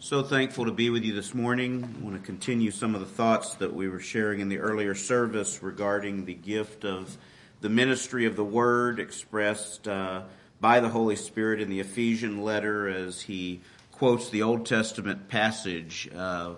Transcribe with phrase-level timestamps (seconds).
[0.00, 1.82] So thankful to be with you this morning.
[1.82, 4.94] I want to continue some of the thoughts that we were sharing in the earlier
[4.94, 7.18] service regarding the gift of
[7.60, 10.22] the ministry of the Word expressed uh,
[10.60, 16.08] by the Holy Spirit in the Ephesian letter as he quotes the Old Testament passage
[16.14, 16.52] uh,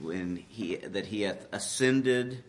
[0.00, 2.42] when he, that he hath ascended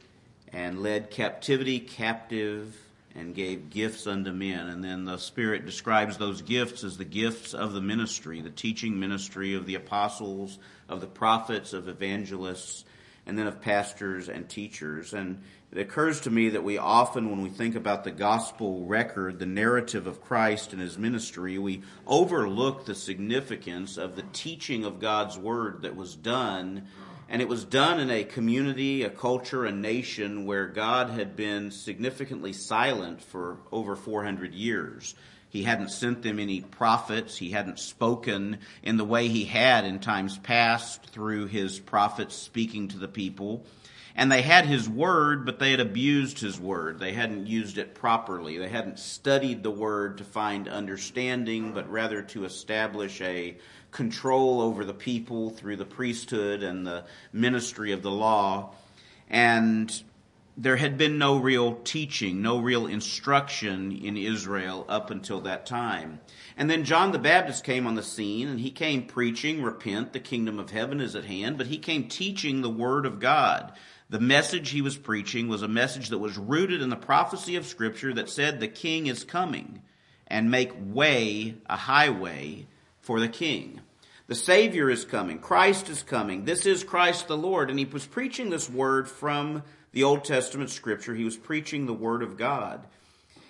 [0.54, 2.78] and led captivity captive
[3.16, 4.68] and gave gifts unto men.
[4.68, 9.00] And then the Spirit describes those gifts as the gifts of the ministry, the teaching
[9.00, 10.58] ministry of the apostles,
[10.90, 12.86] of the prophets, of evangelists,
[13.26, 15.14] and then of pastors and teachers.
[15.14, 15.42] And
[15.72, 19.46] it occurs to me that we often, when we think about the gospel record, the
[19.46, 25.38] narrative of Christ and his ministry, we overlook the significance of the teaching of God's
[25.38, 26.88] word that was done
[27.30, 31.72] and it was done in a community, a culture, a nation where God had been
[31.72, 35.16] significantly silent for over 400 years.
[35.50, 37.38] He hadn't sent them any prophets.
[37.38, 42.88] He hadn't spoken in the way he had in times past through his prophets speaking
[42.90, 43.64] to the people.
[44.16, 47.00] And they had his word, but they had abused his word.
[47.00, 48.58] They hadn't used it properly.
[48.58, 53.58] They hadn't studied the word to find understanding, but rather to establish a
[53.94, 58.72] control over the people through the priesthood and the ministry of the law.
[59.30, 60.04] And
[60.58, 66.20] there had been no real teaching, no real instruction in Israel up until that time.
[66.58, 70.20] And then John the Baptist came on the scene and he came preaching, repent, the
[70.20, 73.74] kingdom of heaven is at hand, but he came teaching the word of God.
[74.10, 77.66] The message he was preaching was a message that was rooted in the prophecy of
[77.66, 79.82] scripture that said the king is coming
[80.28, 82.68] and make way, a highway
[83.02, 83.82] for the king.
[84.28, 85.40] The Savior is coming.
[85.40, 86.46] Christ is coming.
[86.46, 87.70] This is Christ the Lord.
[87.70, 91.14] And he was preaching this word from the Old Testament scripture.
[91.14, 92.86] He was preaching the word of God.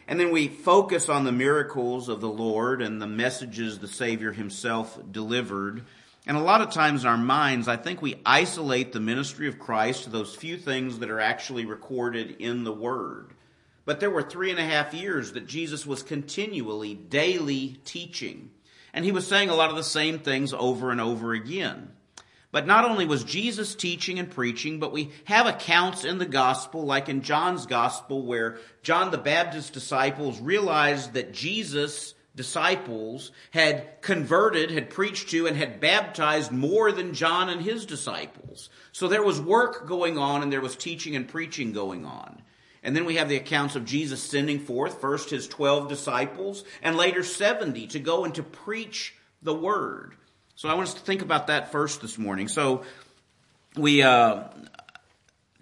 [0.07, 4.31] And then we focus on the miracles of the Lord and the messages the Savior
[4.31, 5.83] himself delivered.
[6.25, 9.59] And a lot of times in our minds, I think we isolate the ministry of
[9.59, 13.29] Christ to those few things that are actually recorded in the Word.
[13.85, 18.50] But there were three and a half years that Jesus was continually, daily teaching.
[18.94, 21.90] And he was saying a lot of the same things over and over again.
[22.54, 26.86] But not only was Jesus teaching and preaching, but we have accounts in the gospel,
[26.86, 34.70] like in John's gospel, where John the Baptist's disciples realized that Jesus' disciples had converted,
[34.70, 38.70] had preached to, and had baptized more than John and his disciples.
[38.92, 42.43] So there was work going on and there was teaching and preaching going on.
[42.83, 46.97] And then we have the accounts of Jesus sending forth first his 12 disciples and
[46.97, 50.16] later 70 to go and to preach the word.
[50.55, 52.47] So I want us to think about that first this morning.
[52.47, 52.83] So
[53.75, 54.44] we, uh,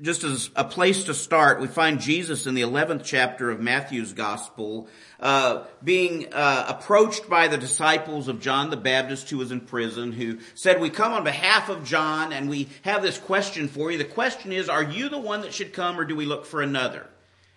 [0.01, 4.13] just as a place to start, we find Jesus in the 11th chapter of Matthew's
[4.13, 4.88] gospel,
[5.19, 10.11] uh, being uh, approached by the disciples of John the Baptist who was in prison,
[10.11, 13.99] who said, we come on behalf of John and we have this question for you.
[13.99, 16.63] The question is, are you the one that should come or do we look for
[16.63, 17.07] another?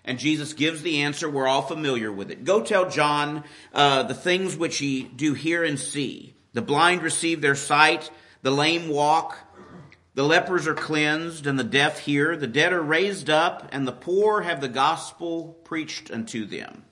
[0.05, 1.31] And Jesus gives the answer.
[1.31, 2.45] We're all familiar with it.
[2.45, 6.35] Go tell John uh, the things which ye do hear and see.
[6.53, 8.11] The blind receive their sight,
[8.43, 9.39] the lame walk,
[10.15, 12.37] the lepers are cleansed, and the deaf hear.
[12.37, 16.85] The dead are raised up, and the poor have the gospel preached unto them.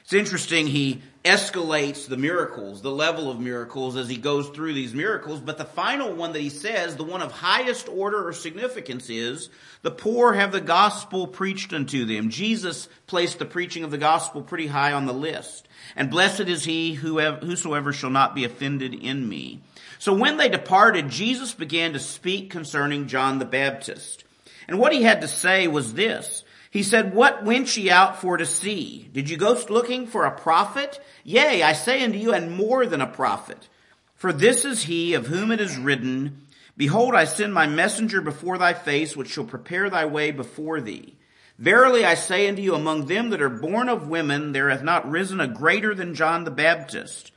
[0.00, 4.92] It's interesting, he escalates the miracles, the level of miracles as he goes through these
[4.92, 9.08] miracles, but the final one that he says, the one of highest order or significance
[9.08, 9.48] is,
[9.82, 12.28] the poor have the gospel preached unto them.
[12.28, 15.68] Jesus placed the preaching of the gospel pretty high on the list.
[15.94, 19.60] And blessed is he who whosoever shall not be offended in me.
[20.00, 24.24] So when they departed, Jesus began to speak concerning John the Baptist.
[24.66, 26.42] And what he had to say was this.
[26.72, 29.06] He said, What went ye out for to see?
[29.12, 30.98] Did you go looking for a prophet?
[31.22, 33.68] Yea, I say unto you, and more than a prophet.
[34.14, 38.56] For this is he of whom it is written, Behold, I send my messenger before
[38.56, 41.18] thy face, which shall prepare thy way before thee.
[41.58, 45.10] Verily I say unto you, among them that are born of women, there hath not
[45.10, 47.32] risen a greater than John the Baptist.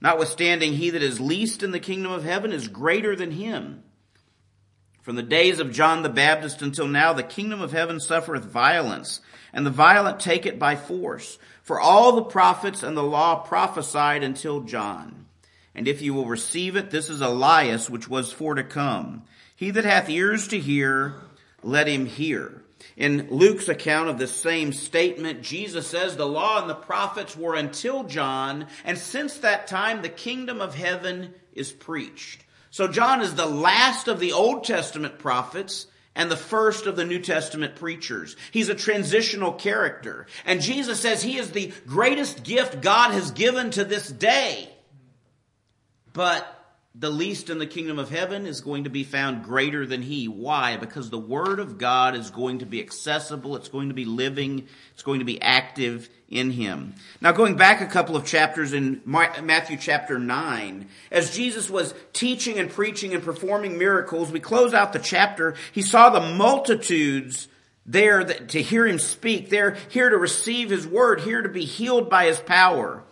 [0.00, 3.82] Notwithstanding, he that is least in the kingdom of heaven is greater than him.
[5.10, 9.20] From the days of John the Baptist until now, the kingdom of heaven suffereth violence,
[9.52, 11.36] and the violent take it by force.
[11.64, 15.26] For all the prophets and the law prophesied until John.
[15.74, 19.24] And if you will receive it, this is Elias which was for to come.
[19.56, 21.16] He that hath ears to hear,
[21.64, 22.62] let him hear.
[22.96, 27.56] In Luke's account of the same statement, Jesus says the law and the prophets were
[27.56, 32.44] until John, and since that time the kingdom of heaven is preached.
[32.70, 37.04] So John is the last of the Old Testament prophets and the first of the
[37.04, 38.36] New Testament preachers.
[38.52, 40.26] He's a transitional character.
[40.44, 44.68] And Jesus says he is the greatest gift God has given to this day.
[46.12, 46.56] But
[46.94, 50.26] the least in the kingdom of heaven is going to be found greater than he.
[50.26, 50.76] Why?
[50.76, 54.66] Because the word of God is going to be accessible, it's going to be living,
[54.92, 56.94] it's going to be active in him.
[57.20, 62.58] Now going back a couple of chapters in Matthew chapter 9, as Jesus was teaching
[62.58, 67.48] and preaching and performing miracles, we close out the chapter, he saw the multitudes
[67.84, 69.50] there to hear him speak.
[69.50, 73.02] They're here to receive his word, here to be healed by his power.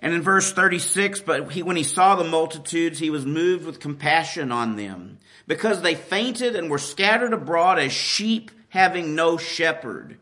[0.00, 3.78] And in verse 36, but he, when he saw the multitudes, he was moved with
[3.78, 10.18] compassion on them because they fainted and were scattered abroad as sheep having no shepherd.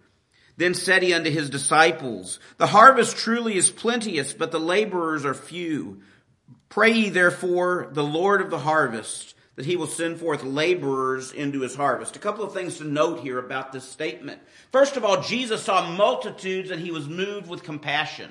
[0.60, 5.32] Then said he unto his disciples, the harvest truly is plenteous, but the laborers are
[5.32, 6.02] few.
[6.68, 11.62] Pray ye therefore the Lord of the harvest that he will send forth laborers into
[11.62, 12.14] his harvest.
[12.14, 14.38] A couple of things to note here about this statement.
[14.70, 18.30] First of all, Jesus saw multitudes and he was moved with compassion.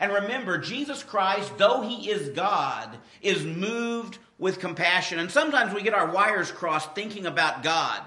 [0.00, 5.18] And remember, Jesus Christ, though he is God, is moved with compassion.
[5.18, 8.02] And sometimes we get our wires crossed thinking about God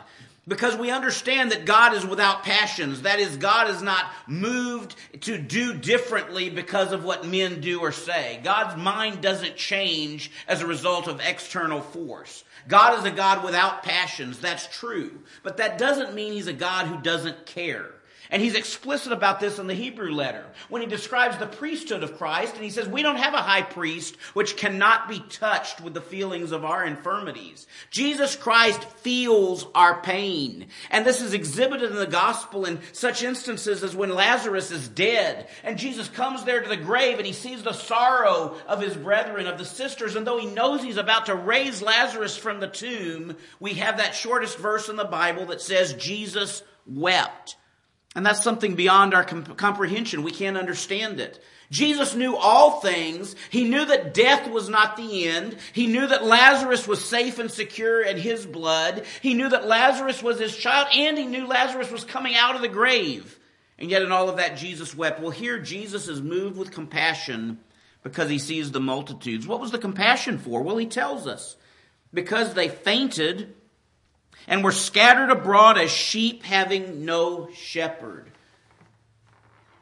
[0.50, 3.04] because we understand that God is without passions.
[3.04, 7.92] That is, God is not moved to do differently because of what men do or
[7.92, 8.42] say.
[8.44, 12.44] God's mind doesn't change as a result of external force.
[12.68, 14.40] God is a God without passions.
[14.40, 15.20] That's true.
[15.44, 17.92] But that doesn't mean he's a God who doesn't care.
[18.32, 22.18] And he's explicit about this in the Hebrew letter when he describes the priesthood of
[22.20, 25.96] Christ and he says, we don't have a high priest which cannot be touched with
[25.96, 27.66] the feelings of our infirmities.
[27.90, 30.68] Jesus Christ feels our pain.
[30.92, 35.48] And this is exhibited in the gospel in such instances as when Lazarus is dead
[35.64, 39.48] and Jesus comes there to the grave and he sees the sorrow of his brethren,
[39.48, 40.16] of the sisters.
[40.16, 44.14] And though he knows he's about to raise Lazarus from the tomb, we have that
[44.14, 47.56] shortest verse in the Bible that says Jesus wept.
[48.16, 50.24] And that's something beyond our comp- comprehension.
[50.24, 51.44] We can't understand it.
[51.70, 53.36] Jesus knew all things.
[53.52, 55.58] He knew that death was not the end.
[55.74, 59.06] He knew that Lazarus was safe and secure in his blood.
[59.22, 62.62] He knew that Lazarus was his child and he knew Lazarus was coming out of
[62.62, 63.38] the grave.
[63.78, 65.22] And yet in all of that, Jesus wept.
[65.22, 67.60] Well, here Jesus is moved with compassion
[68.02, 69.46] because he sees the multitudes.
[69.46, 70.64] What was the compassion for?
[70.64, 71.56] Well, he tells us.
[72.12, 73.54] Because they fainted
[74.48, 78.32] and were scattered abroad as sheep having no shepherd.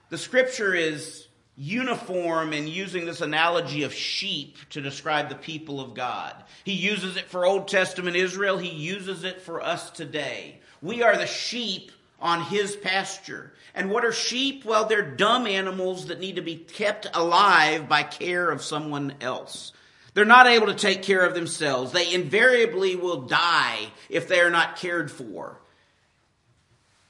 [0.09, 1.27] The scripture is
[1.57, 6.36] uniform in using this analogy of sheep to describe the people of God.
[6.63, 10.59] He uses it for Old Testament Israel, he uses it for us today.
[10.81, 13.54] We are the sheep on his pasture.
[13.74, 14.65] And what are sheep?
[14.65, 19.74] Well, they're dumb animals that need to be kept alive by care of someone else.
[20.17, 21.91] They're not able to take care of themselves.
[21.91, 25.59] They invariably will die if they are not cared for.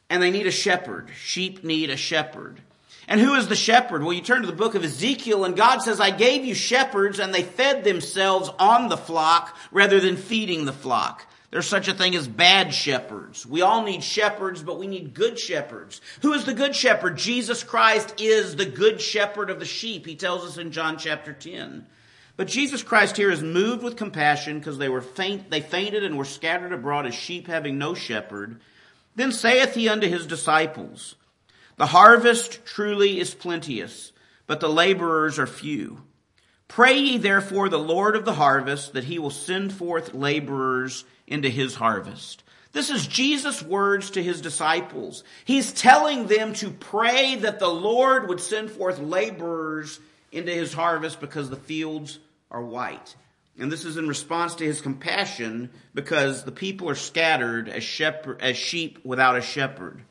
[0.10, 1.12] And they need a shepherd.
[1.16, 2.60] Sheep need a shepherd.
[3.08, 4.04] And who is the shepherd?
[4.04, 7.20] Well, you turn to the book of Ezekiel and God says, I gave you shepherds
[7.20, 11.26] and they fed themselves on the flock rather than feeding the flock.
[11.50, 13.46] There's such a thing as bad shepherds.
[13.46, 16.02] We all need shepherds, but we need good shepherds.
[16.24, 17.18] Who is the good shepherd?
[17.18, 20.06] Jesus Christ is the good shepherd of the sheep.
[20.06, 21.86] He tells us in John chapter 10.
[22.38, 26.18] But Jesus Christ here is moved with compassion because they were faint, they fainted and
[26.18, 28.62] were scattered abroad as sheep having no shepherd.
[29.16, 31.16] Then saith he unto his disciples,
[31.78, 34.12] The harvest truly is plenteous,
[34.46, 36.04] but the laborers are few.
[36.68, 41.50] Pray ye therefore the Lord of the harvest that he will send forth laborers into
[41.50, 42.44] his harvest.
[42.72, 45.24] This is Jesus' words to his disciples.
[45.46, 50.00] He's telling them to pray that the Lord would send forth laborers
[50.32, 52.20] into his harvest because the fields
[52.52, 53.16] are white.
[53.60, 58.42] And this is in response to his compassion because the people are scattered as, shepherd,
[58.42, 60.02] as sheep without a shepherd.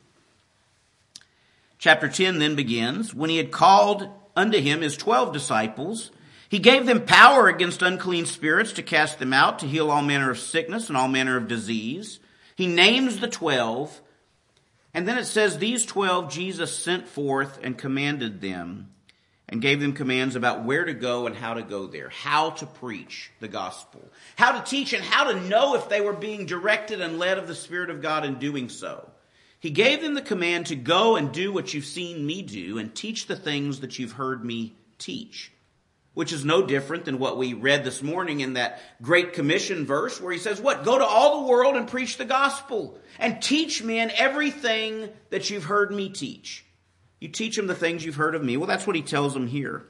[1.79, 6.11] Chapter 10 then begins, when he had called unto him his twelve disciples,
[6.49, 10.29] he gave them power against unclean spirits to cast them out, to heal all manner
[10.29, 12.19] of sickness and all manner of disease.
[12.55, 14.01] He names the twelve,
[14.93, 18.89] and then it says, these twelve Jesus sent forth and commanded them
[19.49, 22.65] and gave them commands about where to go and how to go there, how to
[22.65, 24.01] preach the gospel,
[24.35, 27.47] how to teach and how to know if they were being directed and led of
[27.47, 29.09] the Spirit of God in doing so.
[29.59, 32.93] He gave them the command to go and do what you've seen me do and
[32.93, 35.51] teach the things that you've heard me teach.
[36.13, 40.19] Which is no different than what we read this morning in that Great Commission verse
[40.19, 40.83] where he says, what?
[40.83, 45.65] Go to all the world and preach the gospel and teach men everything that you've
[45.65, 46.65] heard me teach.
[47.19, 48.57] You teach them the things you've heard of me.
[48.57, 49.83] Well, that's what he tells them here.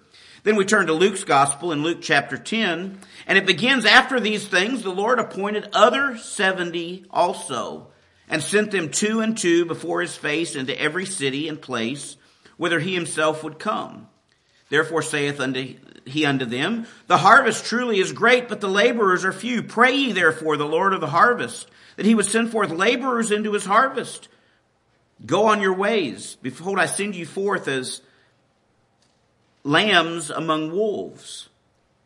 [0.43, 4.48] Then we turn to Luke's gospel in Luke chapter 10, and it begins after these
[4.48, 7.88] things, the Lord appointed other 70 also,
[8.29, 12.15] and sent them two and two before his face into every city and place
[12.57, 14.07] whither he himself would come.
[14.69, 19.34] Therefore saith unto he unto them, The harvest truly is great, but the laborers are
[19.34, 19.63] few.
[19.63, 23.53] Pray ye therefore the Lord of the harvest, that he would send forth laborers into
[23.53, 24.27] his harvest.
[25.25, 26.38] Go on your ways.
[26.41, 28.01] Behold, I send you forth as
[29.63, 31.50] lambs among wolves.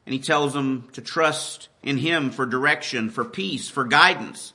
[0.06, 4.54] And he tells them to trust in him for direction, for peace, for guidance.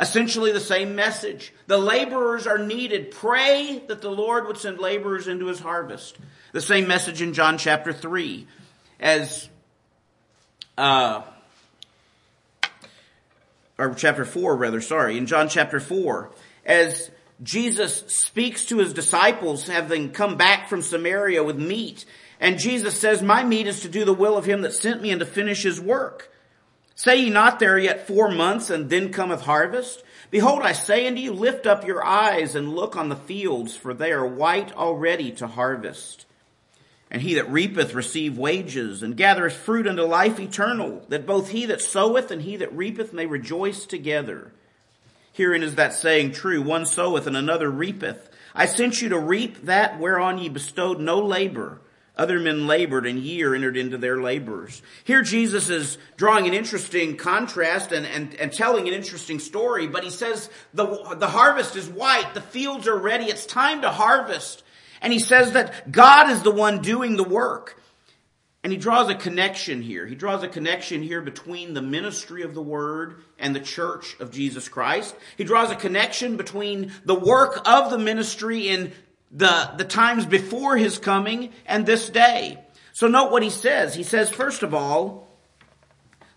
[0.00, 1.52] Essentially the same message.
[1.66, 3.10] The laborers are needed.
[3.10, 6.16] Pray that the Lord would send laborers into his harvest.
[6.52, 8.46] The same message in John chapter 3
[9.00, 9.48] as,
[10.76, 11.22] uh,
[13.76, 16.30] or chapter 4 rather, sorry, in John chapter 4,
[16.64, 17.10] as
[17.42, 22.04] Jesus speaks to his disciples having come back from Samaria with meat
[22.40, 25.10] and Jesus says, my meat is to do the will of him that sent me
[25.10, 26.32] and to finish his work.
[26.94, 30.02] Say ye not there yet four months and then cometh harvest?
[30.30, 33.94] Behold, I say unto you, lift up your eyes and look on the fields, for
[33.94, 36.26] they are white already to harvest.
[37.10, 41.64] And he that reapeth receive wages, and gathereth fruit unto life eternal, that both he
[41.66, 44.52] that soweth and he that reapeth may rejoice together.
[45.38, 48.28] Herein is that saying true, one soweth and another reapeth.
[48.56, 51.80] I sent you to reap that whereon ye bestowed no labor.
[52.16, 54.82] Other men labored and ye are entered into their labors.
[55.04, 60.02] Here Jesus is drawing an interesting contrast and, and, and telling an interesting story, but
[60.02, 64.64] he says the, the harvest is white, the fields are ready, it's time to harvest.
[65.00, 67.77] And he says that God is the one doing the work.
[68.64, 70.04] And he draws a connection here.
[70.04, 74.32] He draws a connection here between the ministry of the word and the church of
[74.32, 75.14] Jesus Christ.
[75.36, 78.92] He draws a connection between the work of the ministry in
[79.30, 82.58] the, the times before his coming and this day.
[82.92, 83.94] So note what he says.
[83.94, 85.28] He says, first of all,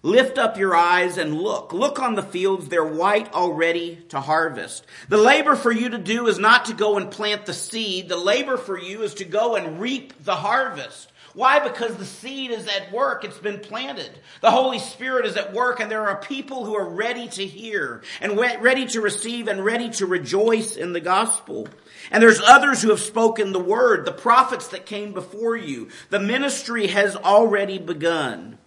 [0.03, 1.73] lift up your eyes and look.
[1.73, 2.67] Look on the fields.
[2.67, 4.85] They're white already to harvest.
[5.09, 8.09] The labor for you to do is not to go and plant the seed.
[8.09, 11.11] The labor for you is to go and reap the harvest.
[11.33, 11.59] Why?
[11.59, 13.23] Because the seed is at work.
[13.23, 14.11] It's been planted.
[14.41, 18.01] The Holy Spirit is at work and there are people who are ready to hear
[18.19, 21.67] and ready to receive and ready to rejoice in the gospel.
[22.11, 25.89] And there's others who have spoken the word, the prophets that came before you.
[26.09, 28.57] The ministry has already begun.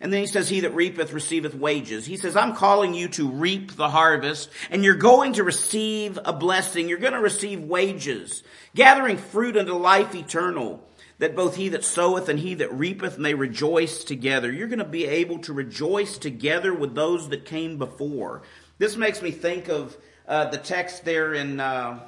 [0.00, 2.06] And then he says, he that reapeth receiveth wages.
[2.06, 6.32] He says, I'm calling you to reap the harvest and you're going to receive a
[6.32, 6.88] blessing.
[6.88, 8.42] You're going to receive wages,
[8.74, 10.82] gathering fruit unto life eternal
[11.20, 14.50] that both he that soweth and he that reapeth may rejoice together.
[14.50, 18.42] You're going to be able to rejoice together with those that came before.
[18.78, 19.96] This makes me think of
[20.26, 22.00] uh, the text there in uh,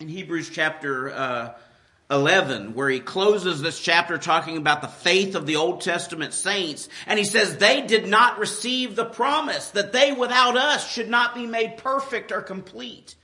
[0.00, 1.54] in Hebrews chapter uh,
[2.10, 6.88] 11, where he closes this chapter talking about the faith of the Old Testament saints.
[7.06, 11.36] And he says they did not receive the promise that they without us should not
[11.36, 13.14] be made perfect or complete.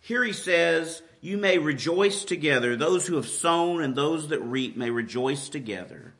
[0.00, 2.76] Here he says, you may rejoice together.
[2.76, 6.12] Those who have sown and those that reap may rejoice together.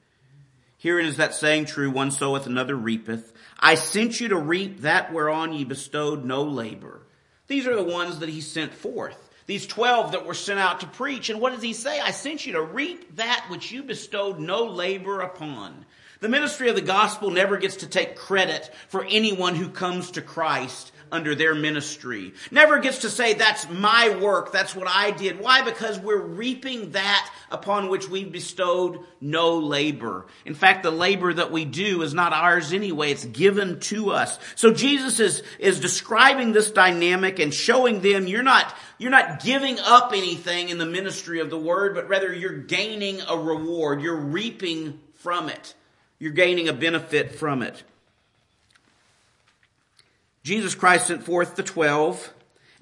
[0.79, 3.31] Herein is that saying true, one soweth, another reapeth.
[3.61, 7.03] I sent you to reap that whereon ye bestowed no labor.
[7.49, 9.29] These are the ones that he sent forth.
[9.45, 11.29] These twelve that were sent out to preach.
[11.29, 12.01] And what does he say?
[12.01, 15.85] I sent you to reap that which you bestowed no labor upon.
[16.21, 20.23] The ministry of the gospel never gets to take credit for anyone who comes to
[20.23, 22.35] Christ under their ministry.
[22.51, 25.39] Never gets to say, that's my work, that's what I did.
[25.41, 25.63] Why?
[25.63, 30.27] Because we're reaping that upon which we bestowed no labor.
[30.45, 34.39] In fact, the labor that we do is not ours anyway, it's given to us.
[34.57, 39.79] So Jesus is, is describing this dynamic and showing them you're not, you're not giving
[39.79, 44.03] up anything in the ministry of the word, but rather you're gaining a reward.
[44.03, 45.75] You're reaping from it.
[46.19, 47.83] You're gaining a benefit from it.
[50.45, 52.33] Jesus Christ sent forth the twelve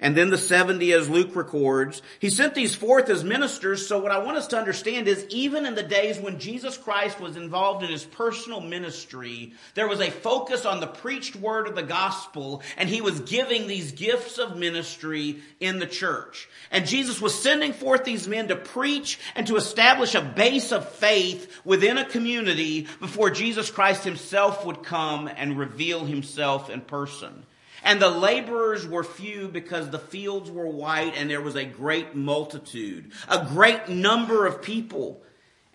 [0.03, 2.01] and then the 70 as Luke records.
[2.19, 3.87] He sent these forth as ministers.
[3.87, 7.21] So what I want us to understand is even in the days when Jesus Christ
[7.21, 11.75] was involved in his personal ministry, there was a focus on the preached word of
[11.75, 16.49] the gospel and he was giving these gifts of ministry in the church.
[16.69, 20.89] And Jesus was sending forth these men to preach and to establish a base of
[20.89, 27.45] faith within a community before Jesus Christ himself would come and reveal himself in person.
[27.83, 32.15] And the laborers were few because the fields were white and there was a great
[32.15, 35.21] multitude, a great number of people.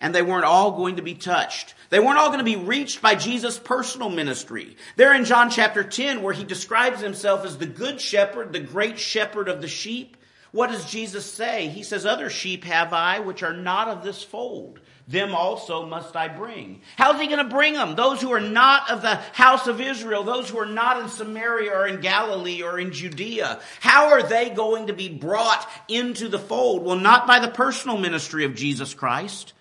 [0.01, 1.75] And they weren't all going to be touched.
[1.89, 4.75] They weren't all going to be reached by Jesus' personal ministry.
[4.95, 8.97] There in John chapter 10 where he describes himself as the good shepherd, the great
[8.97, 10.17] shepherd of the sheep.
[10.51, 11.67] What does Jesus say?
[11.67, 16.15] He says, other sheep have I which are not of this fold them also must
[16.15, 16.81] I bring.
[16.95, 17.95] How's he going to bring them?
[17.95, 21.71] Those who are not of the house of Israel, those who are not in Samaria
[21.71, 23.59] or in Galilee or in Judea.
[23.79, 26.83] How are they going to be brought into the fold?
[26.83, 29.53] Well, not by the personal ministry of Jesus Christ.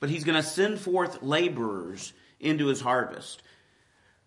[0.00, 3.42] but he's going to send forth laborers into his harvest.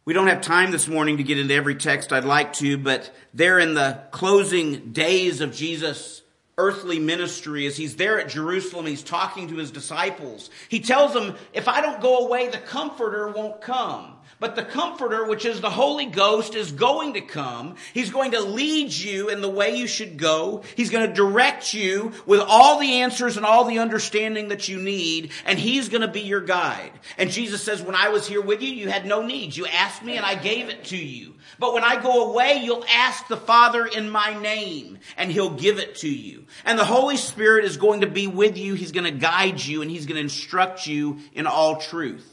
[0.06, 3.14] We don't have time this morning to get into every text I'd like to, but
[3.34, 6.22] there in the closing days of Jesus'
[6.58, 10.50] earthly ministry, as he's there at Jerusalem, he's talking to his disciples.
[10.70, 14.13] He tells them, if I don't go away, the comforter won't come.
[14.40, 17.76] But the Comforter, which is the Holy Ghost, is going to come.
[17.94, 20.64] He's going to lead you in the way you should go.
[20.76, 24.80] He's going to direct you with all the answers and all the understanding that you
[24.80, 26.92] need, and He's going to be your guide.
[27.18, 29.58] And Jesus says, when I was here with you, you had no needs.
[29.58, 31.36] You asked me and I gave it to you.
[31.60, 35.80] But when I go away, you'll ask the Father in my name, and He'll give
[35.80, 36.46] it to you.
[36.66, 38.74] And the Holy Spirit is going to be with you.
[38.74, 42.33] He's going to guide you, and He's going to instruct you in all truth.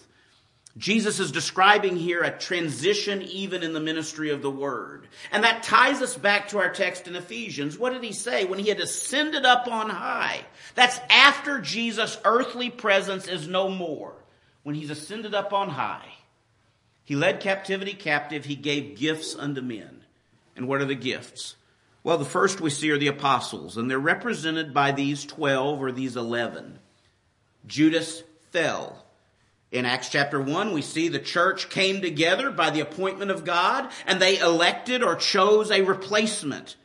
[0.76, 5.08] Jesus is describing here a transition even in the ministry of the word.
[5.32, 7.76] And that ties us back to our text in Ephesians.
[7.76, 8.44] What did he say?
[8.44, 10.44] When he had ascended up on high.
[10.76, 14.14] That's after Jesus' earthly presence is no more.
[14.62, 16.12] When he's ascended up on high.
[17.04, 18.44] He led captivity captive.
[18.44, 20.04] He gave gifts unto men.
[20.54, 21.56] And what are the gifts?
[22.04, 25.92] Well, the first we see are the apostles, and they're represented by these 12 or
[25.92, 26.78] these 11.
[27.66, 28.22] Judas
[28.52, 29.04] fell.
[29.72, 33.88] In Acts chapter 1, we see the church came together by the appointment of God
[34.06, 36.76] and they elected or chose a replacement.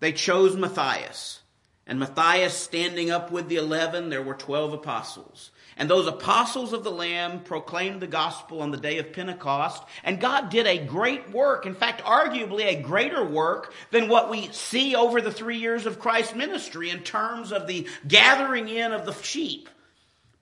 [0.00, 1.40] They chose Matthias.
[1.86, 5.50] And Matthias standing up with the eleven, there were 12 apostles.
[5.76, 9.82] And those apostles of the Lamb proclaimed the gospel on the day of Pentecost.
[10.02, 11.66] And God did a great work.
[11.66, 15.98] In fact, arguably a greater work than what we see over the three years of
[15.98, 19.68] Christ's ministry in terms of the gathering in of the sheep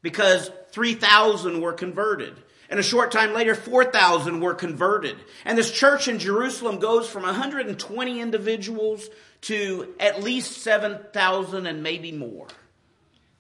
[0.03, 2.35] because 3,000 were converted.
[2.69, 5.17] And a short time later, 4,000 were converted.
[5.45, 9.09] And this church in Jerusalem goes from 120 individuals
[9.43, 12.49] to at least 7,000 and maybe more.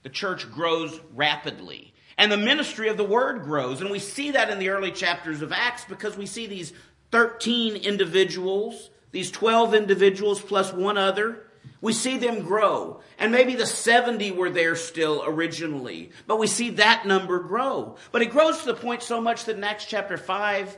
[0.03, 1.95] The church grows rapidly.
[2.19, 3.81] And the ministry of the word grows.
[3.81, 6.75] And we see that in the early chapters of Acts because we see these
[7.11, 11.47] 13 individuals, these 12 individuals plus one other,
[11.81, 13.01] we see them grow.
[13.19, 17.97] And maybe the 70 were there still originally, but we see that number grow.
[18.13, 20.77] But it grows to the point so much that in Acts chapter 5,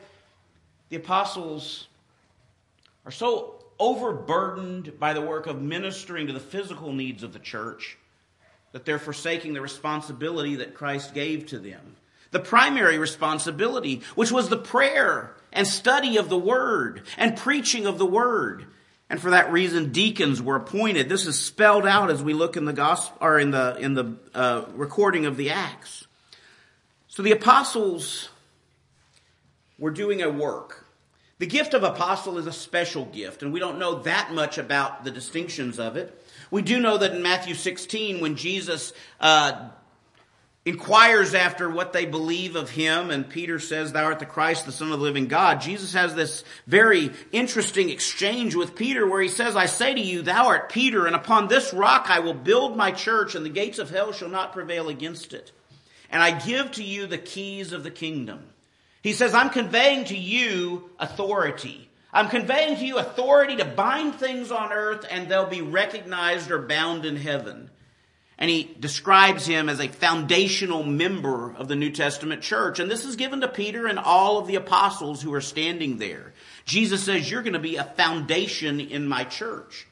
[0.88, 1.88] the apostles
[3.04, 7.98] are so overburdened by the work of ministering to the physical needs of the church
[8.72, 11.96] that they're forsaking the responsibility that Christ gave to them.
[12.30, 17.98] The primary responsibility, which was the prayer and study of the word and preaching of
[17.98, 18.66] the word.
[19.14, 21.08] And for that reason, deacons were appointed.
[21.08, 24.16] This is spelled out as we look in the gospel or in the in the
[24.34, 26.08] uh, recording of the Acts.
[27.06, 28.28] So the apostles
[29.78, 30.88] were doing a work.
[31.38, 35.04] The gift of apostle is a special gift, and we don't know that much about
[35.04, 36.20] the distinctions of it.
[36.50, 39.68] We do know that in Matthew 16, when Jesus uh,
[40.64, 44.72] inquires after what they believe of him, and Peter says, Thou art the Christ, the
[44.72, 45.60] Son of the living God.
[45.60, 50.22] Jesus has this very interesting exchange with Peter where he says, I say to you,
[50.22, 53.78] Thou art Peter, and upon this rock I will build my church, and the gates
[53.78, 55.52] of hell shall not prevail against it.
[56.10, 58.44] And I give to you the keys of the kingdom.
[59.02, 61.90] He says, I'm conveying to you authority.
[62.10, 66.62] I'm conveying to you authority to bind things on earth and they'll be recognized or
[66.62, 67.70] bound in heaven.
[68.38, 72.80] And he describes him as a foundational member of the New Testament church.
[72.80, 76.32] And this is given to Peter and all of the apostles who are standing there.
[76.64, 79.86] Jesus says, You're going to be a foundation in my church.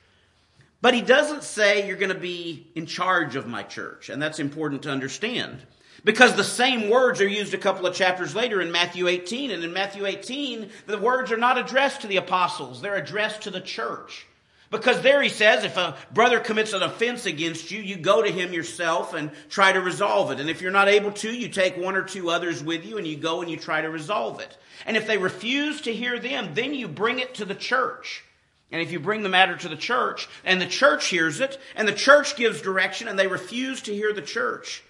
[0.83, 4.09] But he doesn't say you're going to be in charge of my church.
[4.09, 5.59] And that's important to understand.
[6.05, 9.53] Because the same words are used a couple of chapters later in Matthew 18.
[9.53, 13.51] And in Matthew 18, the words are not addressed to the apostles, they're addressed to
[13.51, 14.27] the church.
[14.73, 18.33] Because there he says, if a brother commits an offense against you, you go to
[18.33, 20.41] him yourself and try to resolve it.
[20.41, 23.07] And if you're not able to, you take one or two others with you and
[23.07, 24.57] you go and you try to resolve it.
[24.87, 28.25] And if they refuse to hear them, then you bring it to the church.
[28.71, 31.87] And if you bring the matter to the church and the church hears it and
[31.87, 34.83] the church gives direction and they refuse to hear the church,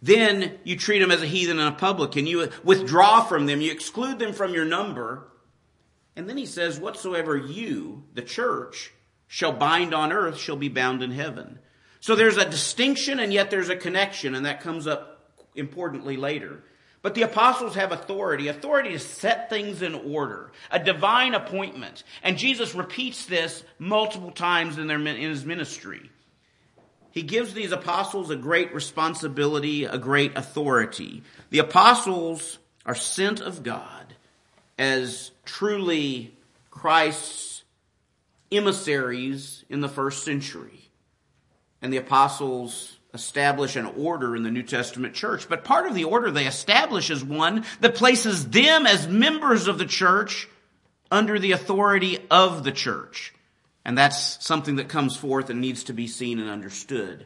[0.00, 2.28] then you treat them as a heathen and a publican.
[2.28, 3.60] You withdraw from them.
[3.60, 5.26] You exclude them from your number.
[6.14, 8.92] And then he says, whatsoever you, the church,
[9.28, 11.58] shall bind on earth shall be bound in heaven.
[12.00, 16.62] So there's a distinction and yet there's a connection, and that comes up importantly later.
[17.02, 22.02] But the apostles have authority, authority to set things in order, a divine appointment.
[22.22, 26.10] And Jesus repeats this multiple times in, their, in his ministry.
[27.12, 31.22] He gives these apostles a great responsibility, a great authority.
[31.50, 34.14] The apostles are sent of God
[34.78, 36.34] as truly
[36.70, 37.45] Christ's
[38.50, 40.90] emissaries in the first century.
[41.82, 46.04] And the apostles' establish an order in the New Testament church, but part of the
[46.04, 50.48] order they establish is one that places them as members of the church
[51.10, 53.32] under the authority of the church.
[53.84, 57.24] And that's something that comes forth and needs to be seen and understood.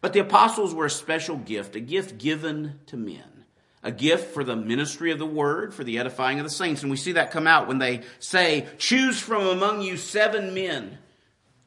[0.00, 3.35] But the apostles were a special gift, a gift given to men,
[3.86, 6.82] a gift for the ministry of the word, for the edifying of the saints.
[6.82, 10.98] And we see that come out when they say, choose from among you seven men.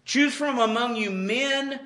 [0.04, 1.80] Choose from among you men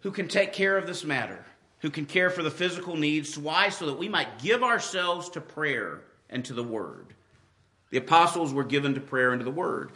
[0.00, 1.42] who can take care of this matter,
[1.78, 3.38] who can care for the physical needs.
[3.38, 3.70] Why?
[3.70, 7.14] So that we might give ourselves to prayer and to the Word.
[7.88, 9.92] The apostles were given to prayer and to the Word.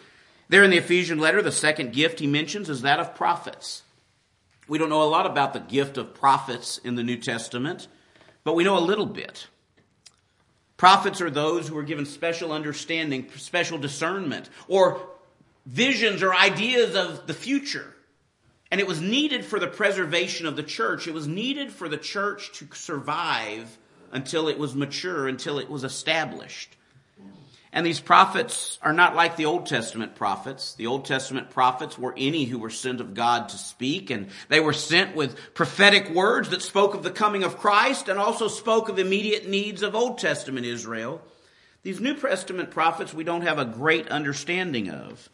[0.49, 3.83] There in the Ephesian letter, the second gift he mentions is that of prophets.
[4.69, 7.89] We don't know a lot about the gift of prophets in the New Testament,
[8.49, 9.47] but we know a little bit.
[10.79, 15.07] Prophets are those who are given special understanding, special discernment, or
[15.67, 17.95] visions or ideas of the future.
[18.71, 21.07] And it was needed for the preservation of the church.
[21.07, 23.77] It was needed for the church to survive
[24.13, 26.75] until it was mature, until it was established.
[27.79, 30.75] And these prophets are not like the Old Testament prophets.
[30.75, 34.59] The Old Testament prophets were any who were sent of God to speak, and they
[34.59, 38.89] were sent with prophetic words that spoke of the coming of Christ and also spoke
[38.89, 41.23] of immediate needs of Old Testament Israel.
[41.85, 45.29] These New Testament prophets we don't have a great understanding of.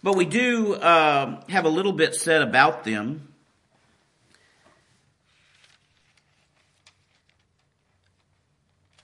[0.00, 3.32] But we do uh, have a little bit said about them.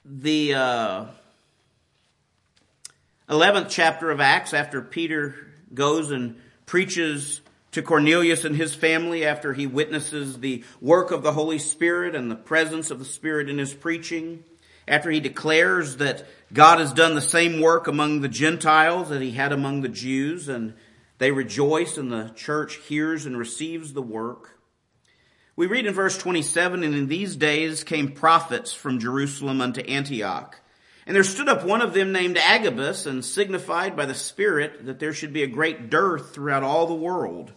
[0.05, 1.05] The uh,
[3.29, 5.35] 11th chapter of Acts, after Peter
[5.75, 7.41] goes and preaches
[7.73, 12.31] to Cornelius and his family, after he witnesses the work of the Holy Spirit and
[12.31, 14.45] the presence of the Spirit in his preaching,
[14.87, 19.33] after he declares that God has done the same work among the Gentiles that he
[19.33, 20.75] had among the Jews, and
[21.19, 24.61] they rejoice and the church hears and receives the work.
[25.57, 30.61] We read in verse 27, and in these days came prophets from Jerusalem unto Antioch.
[31.07, 34.99] And there stood up one of them named Agabus and signified by the Spirit that
[34.99, 37.53] there should be a great dearth throughout all the world,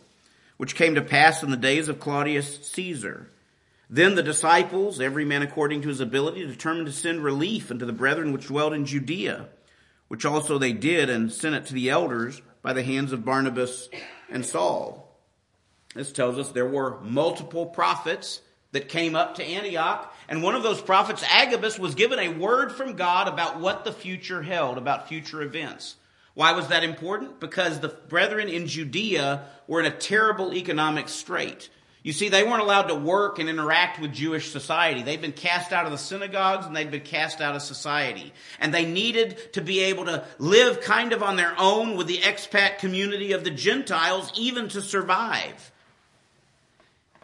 [0.58, 3.32] which came to pass in the days of Claudius Caesar.
[3.90, 7.94] Then the disciples, every man according to his ability, determined to send relief unto the
[7.94, 9.48] brethren which dwelt in Judea,
[10.10, 13.90] which also they did and sent it to the elders by the hands of Barnabas
[14.30, 15.18] and Saul.
[15.96, 18.42] This tells us there were multiple prophets
[18.74, 22.72] that came up to Antioch, and one of those prophets, Agabus, was given a word
[22.72, 25.96] from God about what the future held, about future events.
[26.36, 27.40] Why was that important?
[27.40, 31.72] Because the brethren in Judea were in a terrible economic strait.
[32.04, 35.02] You see, they weren't allowed to work and interact with Jewish society.
[35.02, 38.32] They'd been cast out of the synagogues and they'd been cast out of society.
[38.60, 42.20] And they needed to be able to live kind of on their own with the
[42.20, 45.72] expat community of the Gentiles, even to survive.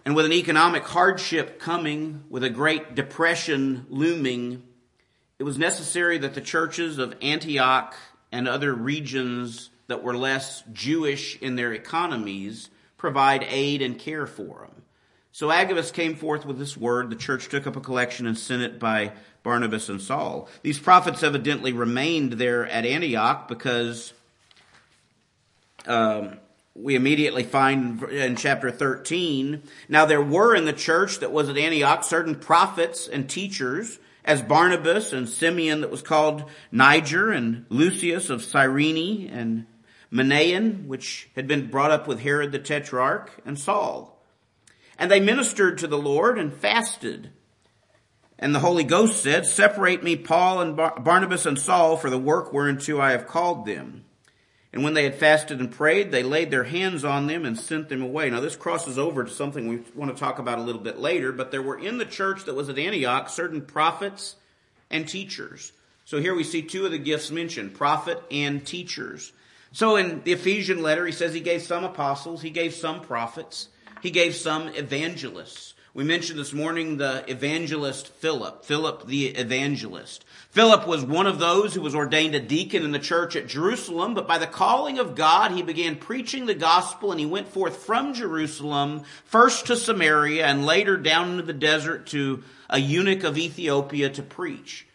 [0.05, 4.61] And with an economic hardship coming, with a great depression looming,
[5.39, 7.95] it was necessary that the churches of Antioch
[8.31, 14.67] and other regions that were less Jewish in their economies provide aid and care for
[14.67, 14.83] them.
[15.31, 17.09] So Agabus came forth with this word.
[17.09, 19.11] The church took up a collection and sent it by
[19.43, 20.47] Barnabas and Saul.
[20.61, 24.13] These prophets evidently remained there at Antioch because
[25.87, 26.37] um,
[26.75, 31.57] we immediately find in chapter 13 now there were in the church that was at
[31.57, 38.29] Antioch certain prophets and teachers as Barnabas and Simeon that was called Niger and Lucius
[38.29, 39.67] of Cyrene and
[40.11, 44.23] Manaen, which had been brought up with Herod the Tetrarch, and Saul.
[44.97, 47.31] And they ministered to the Lord and fasted.
[48.39, 52.17] And the Holy Ghost said, Separate me, Paul and Bar- Barnabas and Saul, for the
[52.17, 54.04] work whereunto I have called them.
[54.75, 57.87] And when they had fasted and prayed, they laid their hands on them and sent
[57.87, 58.29] them away.
[58.29, 61.31] Now this crosses over to something we want to talk about a little bit later,
[61.31, 64.35] but there were in the church that was at Antioch certain prophets
[64.91, 65.71] and teachers.
[66.03, 69.31] So here we see two of the gifts mentioned, prophet and teachers.
[69.71, 73.69] So in the Ephesian letter, he says he gave some apostles, he gave some prophets,
[74.01, 75.73] he gave some evangelists.
[75.95, 80.25] We mentioned this morning the evangelist Philip, Philip the evangelist.
[80.49, 84.13] Philip was one of those who was ordained a deacon in the church at Jerusalem,
[84.13, 87.77] but by the calling of God, he began preaching the gospel and he went forth
[87.77, 93.37] from Jerusalem, first to Samaria and later down into the desert to a eunuch of
[93.37, 94.85] Ethiopia to preach.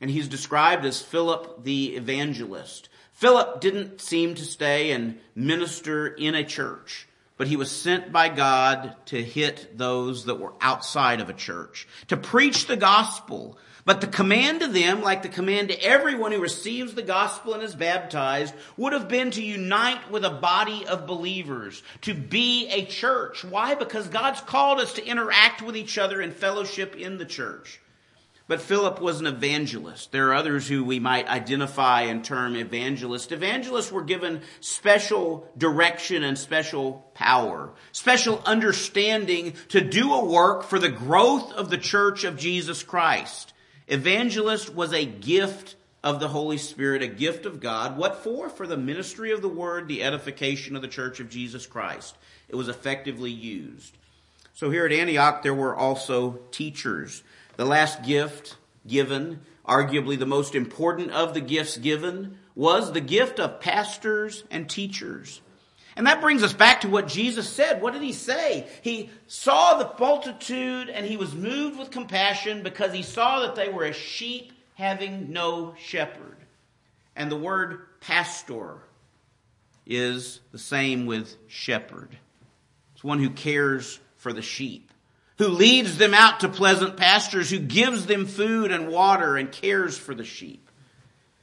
[0.00, 2.88] And he's described as Philip the evangelist.
[3.12, 7.06] Philip didn't seem to stay and minister in a church,
[7.38, 11.88] but he was sent by God to hit those that were outside of a church,
[12.08, 13.56] to preach the gospel.
[13.84, 17.62] But the command to them, like the command to everyone who receives the gospel and
[17.62, 22.84] is baptized, would have been to unite with a body of believers, to be a
[22.84, 23.44] church.
[23.44, 23.76] Why?
[23.76, 27.80] Because God's called us to interact with each other in fellowship in the church.
[28.48, 30.10] But Philip was an evangelist.
[30.10, 33.30] There are others who we might identify and term evangelist.
[33.30, 40.78] Evangelists were given special direction and special power, special understanding to do a work for
[40.78, 43.52] the growth of the church of Jesus Christ.
[43.86, 47.98] Evangelist was a gift of the Holy Spirit, a gift of God.
[47.98, 48.48] What for?
[48.48, 52.16] For the ministry of the word, the edification of the church of Jesus Christ.
[52.48, 53.94] It was effectively used.
[54.54, 57.22] So here at Antioch, there were also teachers.
[57.58, 63.40] The last gift given, arguably the most important of the gifts given, was the gift
[63.40, 65.40] of pastors and teachers.
[65.96, 67.82] And that brings us back to what Jesus said.
[67.82, 68.68] What did he say?
[68.82, 73.68] He saw the multitude and he was moved with compassion because he saw that they
[73.68, 76.36] were as sheep having no shepherd.
[77.16, 78.76] And the word pastor
[79.84, 82.16] is the same with shepherd.
[82.94, 84.87] It's one who cares for the sheep
[85.38, 89.96] who leads them out to pleasant pastures, who gives them food and water and cares
[89.96, 90.68] for the sheep.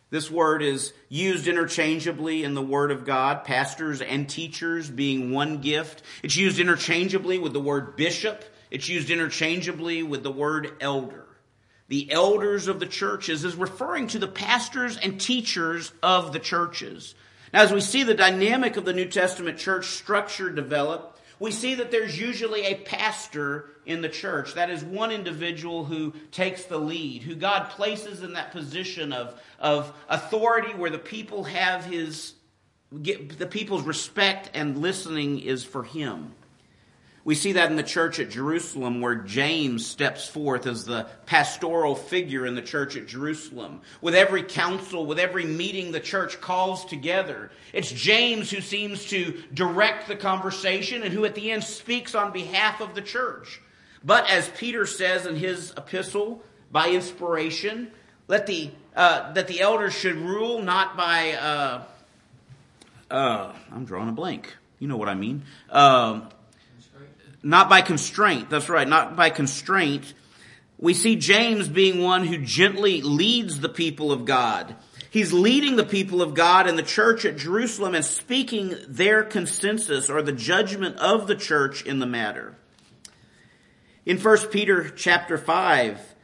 [0.10, 5.62] This word is used interchangeably in the Word of God, pastors and teachers being one
[5.62, 6.03] gift.
[6.23, 8.43] It's used interchangeably with the word bishop.
[8.69, 11.25] It's used interchangeably with the word elder.
[11.88, 17.15] The elders of the churches is referring to the pastors and teachers of the churches.
[17.53, 21.76] Now, as we see the dynamic of the New Testament church structure develop, we see
[21.76, 24.54] that there's usually a pastor in the church.
[24.54, 29.39] That is one individual who takes the lead, who God places in that position of,
[29.60, 32.34] of authority where the people have his,
[33.02, 36.34] get, the people's respect and listening is for him.
[37.25, 41.95] We see that in the church at Jerusalem where James steps forth as the pastoral
[41.95, 43.81] figure in the church at Jerusalem.
[43.99, 49.41] With every council, with every meeting the church calls together, it's James who seems to
[49.51, 53.59] direct the conversation and who at the end speaks on behalf of the church.
[54.03, 57.89] But as Peter says in his epistle, by inspiration,
[58.27, 61.83] let the, uh, that the elders should rule not by, uh,
[63.09, 64.55] uh, I'm drawing a blank.
[64.77, 65.43] You know what I mean.
[65.71, 66.29] Um,
[67.45, 68.49] not by constraint.
[68.49, 70.15] That's right, not by constraint.
[70.79, 74.75] We see James being one who gently leads the people of God.
[75.12, 80.10] He's leading the people of God in the church at Jerusalem and speaking their consensus
[80.10, 82.55] or the judgment of the church in the matter.
[84.08, 86.15] In 1 Peter chapter 5,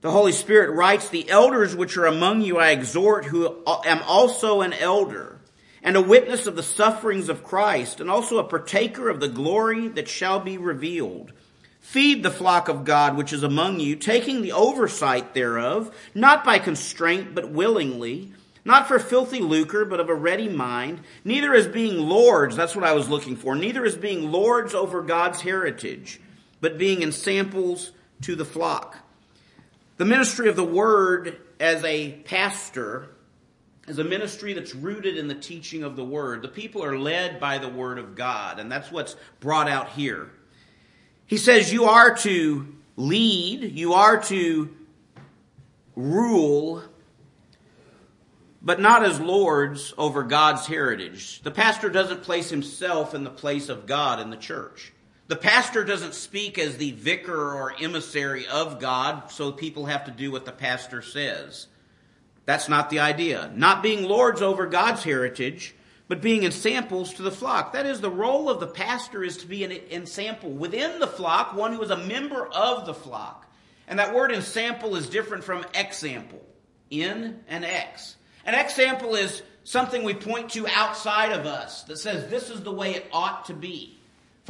[0.00, 4.60] the Holy Spirit writes, The elders which are among you I exhort, who am also
[4.60, 5.39] an elder
[5.82, 9.88] and a witness of the sufferings of Christ, and also a partaker of the glory
[9.88, 11.32] that shall be revealed.
[11.80, 16.58] Feed the flock of God which is among you, taking the oversight thereof, not by
[16.58, 18.32] constraint, but willingly,
[18.64, 22.84] not for filthy lucre, but of a ready mind, neither as being lords, that's what
[22.84, 26.20] I was looking for, neither as being lords over God's heritage,
[26.60, 28.98] but being ensamples to the flock.
[29.96, 33.08] The ministry of the word as a pastor
[33.90, 36.42] is a ministry that's rooted in the teaching of the Word.
[36.42, 40.30] The people are led by the Word of God, and that's what's brought out here.
[41.26, 44.70] He says you are to lead, you are to
[45.96, 46.84] rule,
[48.62, 51.42] but not as lords over God's heritage.
[51.42, 54.92] The pastor doesn't place himself in the place of God in the church.
[55.26, 60.12] The pastor doesn't speak as the vicar or emissary of God, so people have to
[60.12, 61.66] do what the pastor says.
[62.50, 63.48] That's not the idea.
[63.54, 65.72] Not being lords over God's heritage,
[66.08, 67.74] but being ensamples to the flock.
[67.74, 71.54] That is, the role of the pastor is to be an ensample within the flock,
[71.54, 73.48] one who is a member of the flock.
[73.86, 76.44] And that word ensample is different from example.
[76.90, 78.16] In and ex.
[78.44, 82.72] An example is something we point to outside of us that says this is the
[82.72, 83.99] way it ought to be.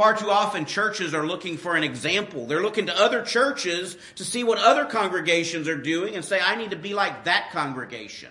[0.00, 2.46] Far too often, churches are looking for an example.
[2.46, 6.54] They're looking to other churches to see what other congregations are doing and say, I
[6.54, 8.30] need to be like that congregation.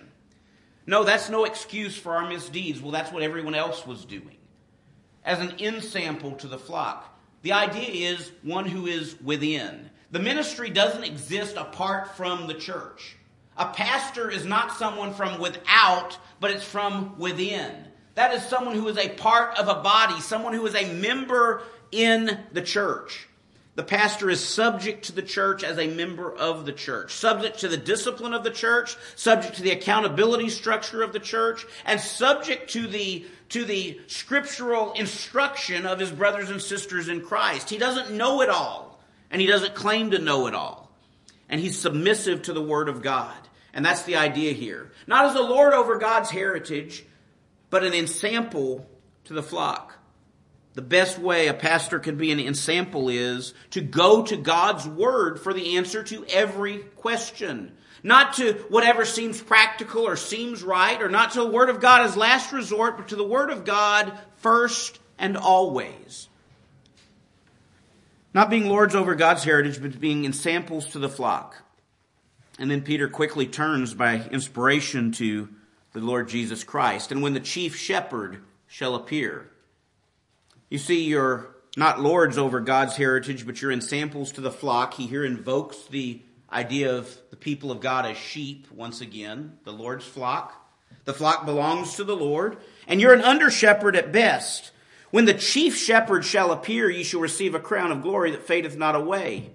[0.84, 2.82] No, that's no excuse for our misdeeds.
[2.82, 4.36] Well, that's what everyone else was doing.
[5.24, 7.16] As an ensample to the flock.
[7.42, 9.90] The idea is one who is within.
[10.10, 13.16] The ministry doesn't exist apart from the church.
[13.56, 17.86] A pastor is not someone from without, but it's from within.
[18.20, 21.62] That is someone who is a part of a body, someone who is a member
[21.90, 23.26] in the church.
[23.76, 27.68] The pastor is subject to the church as a member of the church, subject to
[27.68, 32.72] the discipline of the church, subject to the accountability structure of the church, and subject
[32.72, 37.70] to the, to the scriptural instruction of his brothers and sisters in Christ.
[37.70, 40.90] He doesn't know it all, and he doesn't claim to know it all.
[41.50, 43.34] and he's submissive to the Word of God.
[43.72, 44.90] And that's the idea here.
[45.06, 47.04] Not as a Lord over God's heritage,
[47.70, 48.86] but an ensample
[49.24, 49.94] to the flock.
[50.74, 55.40] The best way a pastor can be an ensample is to go to God's Word
[55.40, 57.72] for the answer to every question.
[58.02, 62.02] Not to whatever seems practical or seems right, or not to the Word of God
[62.02, 66.28] as last resort, but to the Word of God first and always.
[68.32, 71.56] Not being lords over God's heritage, but being ensamples to the flock.
[72.58, 75.48] And then Peter quickly turns by inspiration to
[75.92, 77.12] the Lord Jesus Christ.
[77.12, 79.50] And when the chief shepherd shall appear.
[80.68, 84.94] You see, you're not lords over God's heritage, but you're ensamples to the flock.
[84.94, 86.22] He here invokes the
[86.52, 90.56] idea of the people of God as sheep once again, the Lord's flock.
[91.04, 94.70] The flock belongs to the Lord, and you're an under shepherd at best.
[95.10, 98.76] When the chief shepherd shall appear, ye shall receive a crown of glory that fadeth
[98.76, 99.50] not away.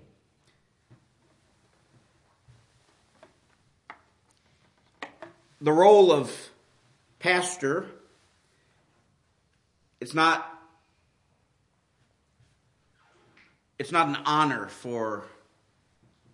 [5.65, 6.32] The role of
[7.17, 7.88] pastor,
[9.99, 10.47] it's not
[13.80, 15.25] it's not an honor for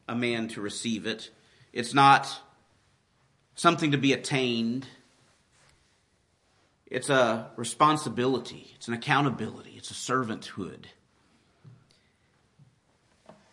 [0.10, 1.30] a man to receive it.
[1.72, 2.41] It's not
[3.56, 4.86] something to be attained.
[6.88, 10.88] It's a responsibility, it's an accountability, it's a servanthood.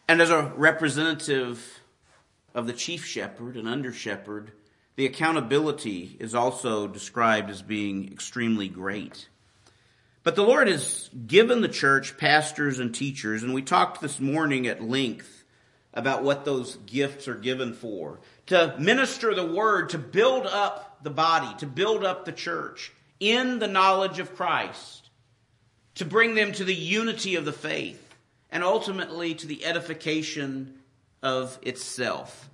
[0.08, 1.78] And as a representative
[2.52, 4.50] of the chief shepherd and under shepherd,
[4.98, 9.28] the accountability is also described as being extremely great.
[10.24, 14.66] But the Lord has given the church pastors and teachers, and we talked this morning
[14.66, 15.44] at length
[15.94, 18.18] about what those gifts are given for.
[18.46, 23.60] To minister the word, to build up the body, to build up the church in
[23.60, 25.10] the knowledge of Christ,
[25.94, 28.16] to bring them to the unity of the faith,
[28.50, 30.80] and ultimately to the edification
[31.22, 32.50] of itself.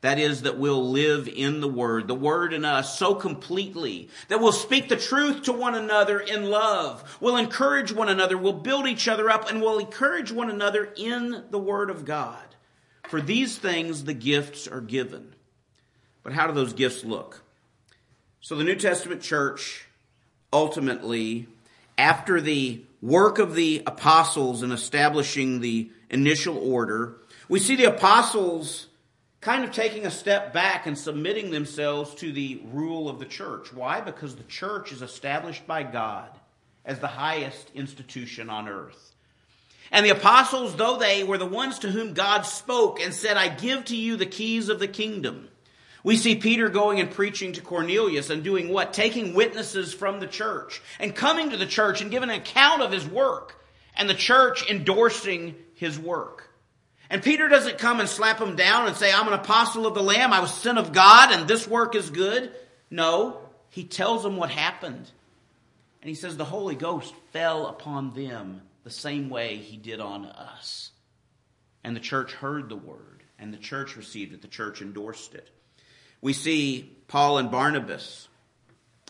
[0.00, 4.38] That is, that we'll live in the Word, the Word in us so completely that
[4.38, 7.18] we'll speak the truth to one another in love.
[7.20, 8.38] We'll encourage one another.
[8.38, 12.44] We'll build each other up and we'll encourage one another in the Word of God.
[13.08, 15.34] For these things the gifts are given.
[16.22, 17.42] But how do those gifts look?
[18.40, 19.86] So the New Testament church
[20.52, 21.48] ultimately,
[21.96, 27.16] after the work of the apostles in establishing the initial order,
[27.48, 28.87] we see the apostles
[29.40, 33.72] kind of taking a step back and submitting themselves to the rule of the church.
[33.72, 34.00] Why?
[34.00, 36.30] Because the church is established by God
[36.84, 39.14] as the highest institution on earth.
[39.90, 43.48] And the apostles, though they were the ones to whom God spoke and said, I
[43.48, 45.48] give to you the keys of the kingdom,
[46.04, 48.92] we see Peter going and preaching to Cornelius and doing what?
[48.92, 52.92] Taking witnesses from the church and coming to the church and giving an account of
[52.92, 53.64] his work
[53.96, 56.47] and the church endorsing his work.
[57.10, 60.02] And Peter doesn't come and slap him down and say, I'm an apostle of the
[60.02, 62.52] Lamb, I was sent of God, and this work is good.
[62.90, 63.38] No,
[63.70, 65.10] he tells them what happened.
[66.02, 70.26] And he says the Holy Ghost fell upon them the same way he did on
[70.26, 70.90] us.
[71.82, 75.48] And the church heard the word, and the church received it, the church endorsed it.
[76.20, 78.27] We see Paul and Barnabas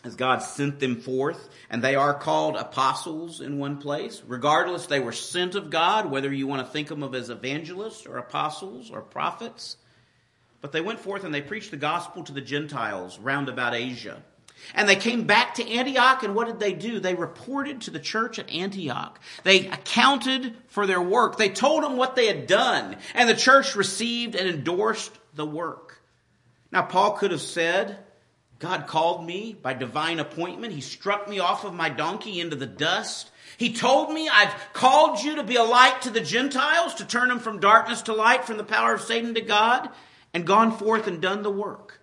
[0.03, 4.21] as God sent them forth, and they are called apostles in one place.
[4.25, 8.05] Regardless, they were sent of God, whether you want to think of them as evangelists
[8.05, 9.75] or apostles or prophets.
[10.61, 14.21] But they went forth and they preached the gospel to the Gentiles round about Asia.
[14.75, 16.99] And they came back to Antioch, and what did they do?
[16.99, 19.19] They reported to the church at Antioch.
[19.43, 21.37] They accounted for their work.
[21.37, 26.01] They told them what they had done, and the church received and endorsed the work.
[26.71, 27.99] Now, Paul could have said,
[28.59, 30.73] God called me by divine appointment.
[30.73, 33.31] He struck me off of my donkey into the dust.
[33.57, 37.29] He told me, I've called you to be a light to the Gentiles, to turn
[37.29, 39.89] them from darkness to light, from the power of Satan to God,
[40.33, 42.01] and gone forth and done the work.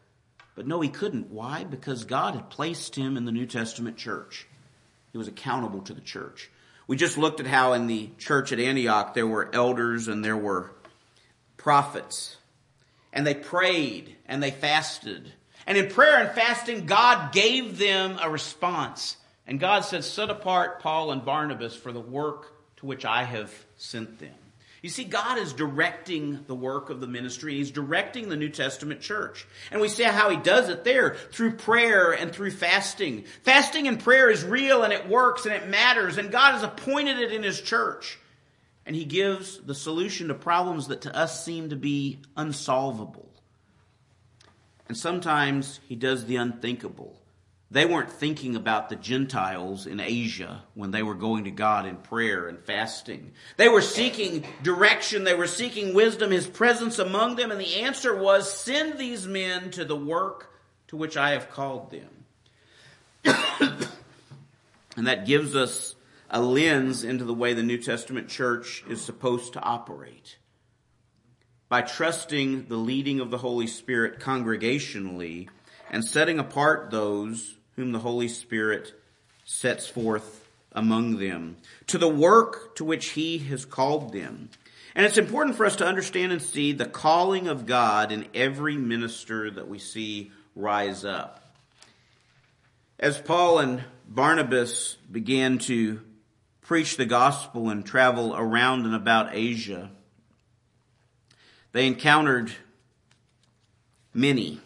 [0.54, 1.30] But no, he couldn't.
[1.30, 1.64] Why?
[1.64, 4.46] Because God had placed him in the New Testament church.
[5.12, 6.50] He was accountable to the church.
[6.88, 10.36] We just looked at how in the church at Antioch there were elders and there
[10.36, 10.72] were
[11.56, 12.36] prophets
[13.12, 15.32] and they prayed and they fasted.
[15.66, 19.16] And in prayer and fasting, God gave them a response.
[19.46, 23.52] And God said, Set apart Paul and Barnabas for the work to which I have
[23.76, 24.34] sent them.
[24.82, 27.54] You see, God is directing the work of the ministry.
[27.54, 29.46] He's directing the New Testament church.
[29.72, 33.24] And we see how He does it there through prayer and through fasting.
[33.42, 36.18] Fasting and prayer is real and it works and it matters.
[36.18, 38.18] And God has appointed it in His church
[38.86, 43.25] and he gives the solution to problems that to us seem to be unsolvable.
[44.88, 47.20] And sometimes he does the unthinkable.
[47.70, 51.96] They weren't thinking about the Gentiles in Asia when they were going to God in
[51.96, 53.32] prayer and fasting.
[53.56, 55.24] They were seeking direction.
[55.24, 57.50] They were seeking wisdom, His presence among them.
[57.50, 60.52] And the answer was send these men to the work
[60.88, 62.08] to which I have called them.
[64.96, 65.96] and that gives us
[66.30, 70.38] a lens into the way the New Testament church is supposed to operate.
[71.68, 75.48] By trusting the leading of the Holy Spirit congregationally
[75.90, 78.94] and setting apart those whom the Holy Spirit
[79.44, 81.56] sets forth among them
[81.86, 84.50] to the work to which he has called them.
[84.94, 88.76] And it's important for us to understand and see the calling of God in every
[88.76, 91.42] minister that we see rise up.
[92.98, 96.00] As Paul and Barnabas began to
[96.62, 99.90] preach the gospel and travel around and about Asia,
[101.76, 102.50] they encountered
[104.14, 104.58] many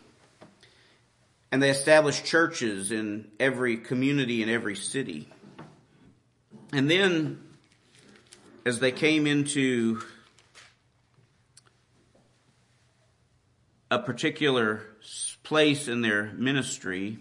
[1.51, 5.29] and they established churches in every community and every city.
[6.73, 7.43] And then,
[8.65, 10.01] as they came into
[13.91, 14.83] a particular
[15.43, 17.19] place in their ministry,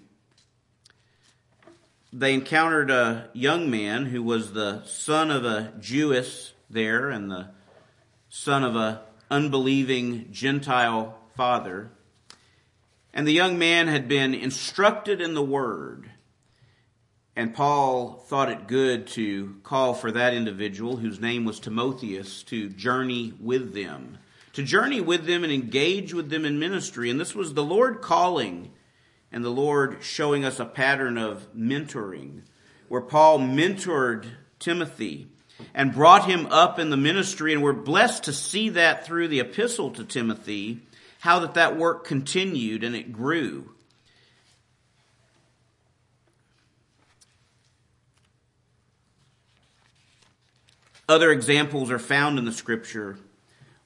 [2.14, 7.48] they encountered a young man who was the son of a Jewess there and the
[8.30, 11.92] son of a unbelieving Gentile father.
[13.14, 16.12] And the young man had been instructed in the word.
[17.36, 22.70] And Paul thought it good to call for that individual, whose name was Timotheus, to
[22.70, 24.18] journey with them.
[24.54, 27.10] To journey with them and engage with them in ministry.
[27.10, 28.72] And this was the Lord calling
[29.32, 32.42] and the Lord showing us a pattern of mentoring,
[32.88, 34.26] where Paul mentored
[34.58, 35.30] Timothy
[35.74, 37.54] and brought him up in the ministry.
[37.54, 40.82] And we're blessed to see that through the epistle to Timothy
[41.20, 43.70] how that that work continued and it grew.
[51.10, 53.18] Other examples are found in the scripture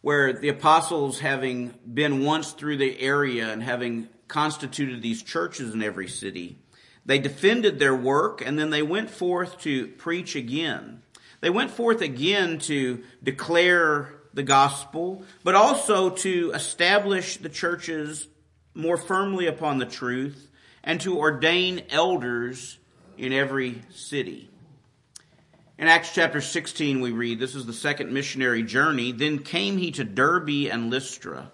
[0.01, 5.81] where the apostles, having been once through the area and having constituted these churches in
[5.81, 6.57] every city,
[7.05, 11.02] they defended their work and then they went forth to preach again.
[11.43, 18.29] They went forth again to declare the gospel, but also to establish the churches
[18.73, 20.49] more firmly upon the truth
[20.85, 22.79] and to ordain elders
[23.17, 24.49] in every city.
[25.77, 29.11] In Acts chapter 16, we read, This is the second missionary journey.
[29.11, 31.51] Then came he to Derbe and Lystra.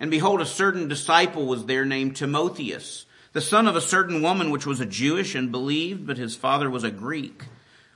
[0.00, 4.50] And behold, a certain disciple was there named Timotheus, the son of a certain woman
[4.50, 7.44] which was a Jewish and believed, but his father was a Greek,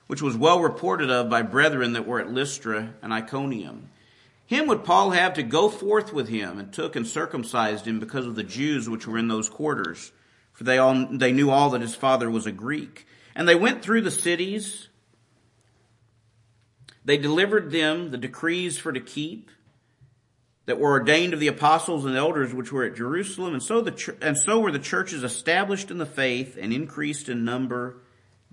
[0.07, 3.89] which was well reported of by brethren that were at Lystra and Iconium.
[4.45, 8.27] Him would Paul have to go forth with him, and took and circumcised him because
[8.27, 10.11] of the Jews which were in those quarters,
[10.53, 13.07] for they all they knew all that his father was a Greek.
[13.35, 14.87] And they went through the cities.
[17.03, 19.49] They delivered them the decrees for to keep
[20.65, 24.15] that were ordained of the apostles and elders which were at Jerusalem, and so the
[24.21, 27.97] and so were the churches established in the faith and increased in number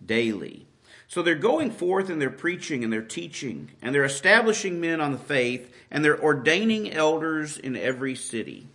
[0.04, 0.66] daily.
[1.12, 5.12] So they're going forth and they're preaching and they're teaching and they're establishing men on
[5.12, 8.66] the faith and they're ordaining elders in every city.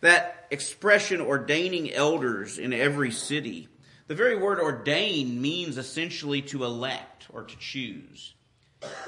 [0.00, 3.68] That expression, ordaining elders in every city,
[4.08, 8.34] the very word ordain means essentially to elect or to choose.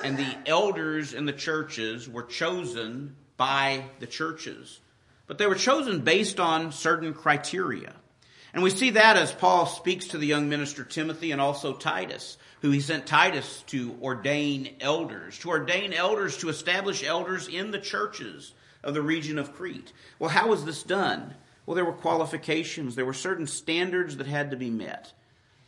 [0.05, 4.79] And the elders in the churches were chosen by the churches.
[5.27, 7.95] But they were chosen based on certain criteria.
[8.55, 12.39] And we see that as Paul speaks to the young minister Timothy and also Titus
[12.67, 17.79] who he sent Titus to ordain elders, to ordain elders, to establish elders in the
[17.79, 19.93] churches of the region of Crete.
[20.19, 21.35] Well, how was this done?
[21.65, 22.97] Well, there were qualifications.
[22.97, 25.13] There were certain standards that had to be met.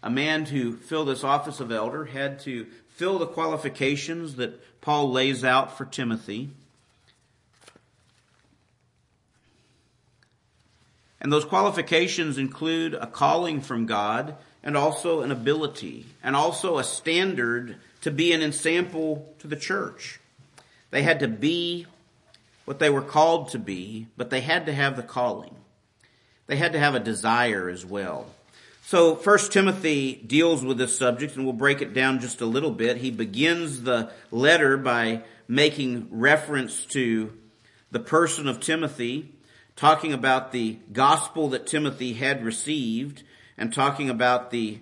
[0.03, 5.13] A man to fill this office of elder had to fill the qualifications that Paul
[5.13, 6.51] lays out for Timothy.
[11.21, 16.85] And those qualifications include a calling from God and also an ability and also a
[16.85, 20.21] standard to be an ensample to the church.
[20.91, 21.87] They had to be
[22.65, 25.55] what they were called to be, but they had to have the calling.
[26.47, 28.27] They had to have a desire as well.
[28.83, 32.71] So first Timothy deals with this subject and we'll break it down just a little
[32.71, 32.97] bit.
[32.97, 37.33] He begins the letter by making reference to
[37.91, 39.33] the person of Timothy,
[39.77, 43.23] talking about the gospel that Timothy had received,
[43.59, 44.79] and talking about the,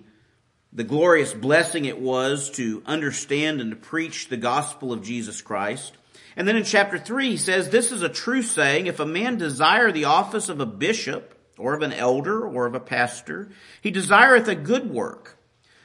[0.71, 5.97] the glorious blessing it was to understand and to preach the gospel of Jesus Christ.
[6.35, 9.37] And then in chapter 3 he says, this is a true saying, if a man
[9.37, 13.49] desire the office of a bishop, or of an elder, or of a pastor.
[13.81, 15.37] He desireth a good work.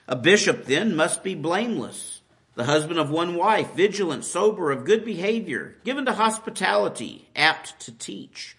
[0.07, 2.21] A bishop then must be blameless,
[2.55, 7.93] the husband of one wife, vigilant, sober, of good behavior, given to hospitality, apt to
[7.93, 8.57] teach.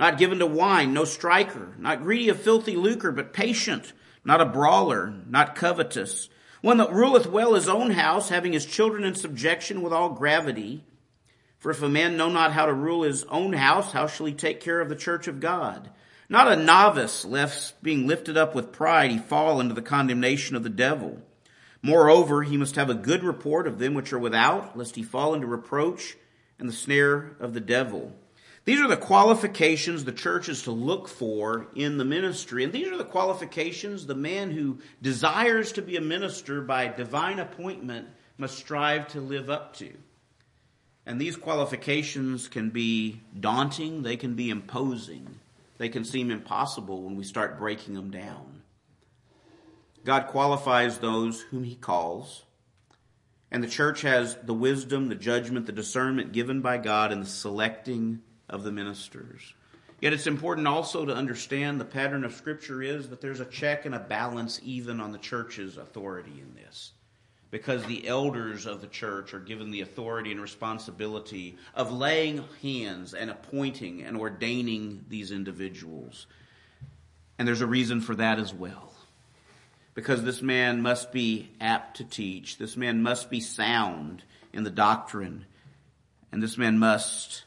[0.00, 3.92] Not given to wine, no striker, not greedy of filthy lucre, but patient,
[4.24, 6.30] not a brawler, not covetous,
[6.62, 10.84] one that ruleth well his own house, having his children in subjection with all gravity.
[11.58, 14.32] For if a man know not how to rule his own house, how shall he
[14.32, 15.90] take care of the church of God?
[16.30, 20.62] Not a novice, lest being lifted up with pride, he fall into the condemnation of
[20.62, 21.20] the devil.
[21.82, 25.34] Moreover, he must have a good report of them which are without, lest he fall
[25.34, 26.16] into reproach
[26.58, 28.14] and the snare of the devil.
[28.64, 32.62] These are the qualifications the church is to look for in the ministry.
[32.62, 37.38] And these are the qualifications the man who desires to be a minister by divine
[37.38, 39.92] appointment must strive to live up to.
[41.06, 45.40] And these qualifications can be daunting, they can be imposing,
[45.78, 48.62] they can seem impossible when we start breaking them down.
[50.04, 52.44] God qualifies those whom He calls,
[53.50, 57.26] and the church has the wisdom, the judgment, the discernment given by God in the
[57.26, 58.20] selecting
[58.50, 59.54] of the ministers.
[60.00, 63.86] Yet it's important also to understand the pattern of Scripture is that there's a check
[63.86, 66.92] and a balance even on the church's authority in this
[67.50, 73.12] because the elders of the church are given the authority and responsibility of laying hands
[73.12, 76.26] and appointing and ordaining these individuals.
[77.38, 78.92] And there's a reason for that as well.
[79.94, 84.22] Because this man must be apt to teach, this man must be sound
[84.52, 85.44] in the doctrine,
[86.30, 87.42] and this man must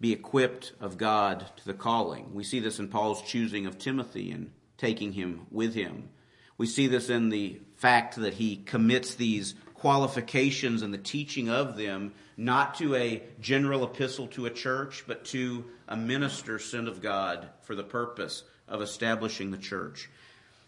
[0.00, 2.34] be equipped of God to the calling.
[2.34, 6.08] We see this in Paul's choosing of Timothy and taking him with him.
[6.56, 11.76] We see this in the fact that he commits these qualifications and the teaching of
[11.76, 17.02] them not to a general epistle to a church, but to a minister sent of
[17.02, 20.08] God for the purpose of establishing the church.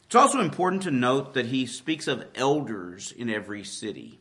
[0.05, 4.21] It's also important to note that he speaks of elders in every city.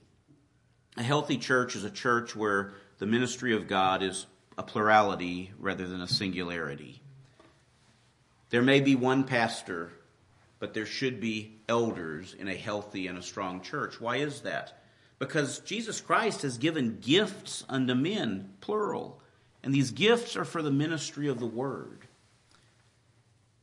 [0.97, 4.25] A healthy church is a church where the ministry of God is
[4.61, 7.01] a plurality rather than a singularity.
[8.51, 9.91] There may be one pastor
[10.61, 13.99] but there should be elders in a healthy and a strong church.
[13.99, 14.79] Why is that?
[15.17, 19.19] Because Jesus Christ has given gifts unto men, plural,
[19.63, 22.05] and these gifts are for the ministry of the word.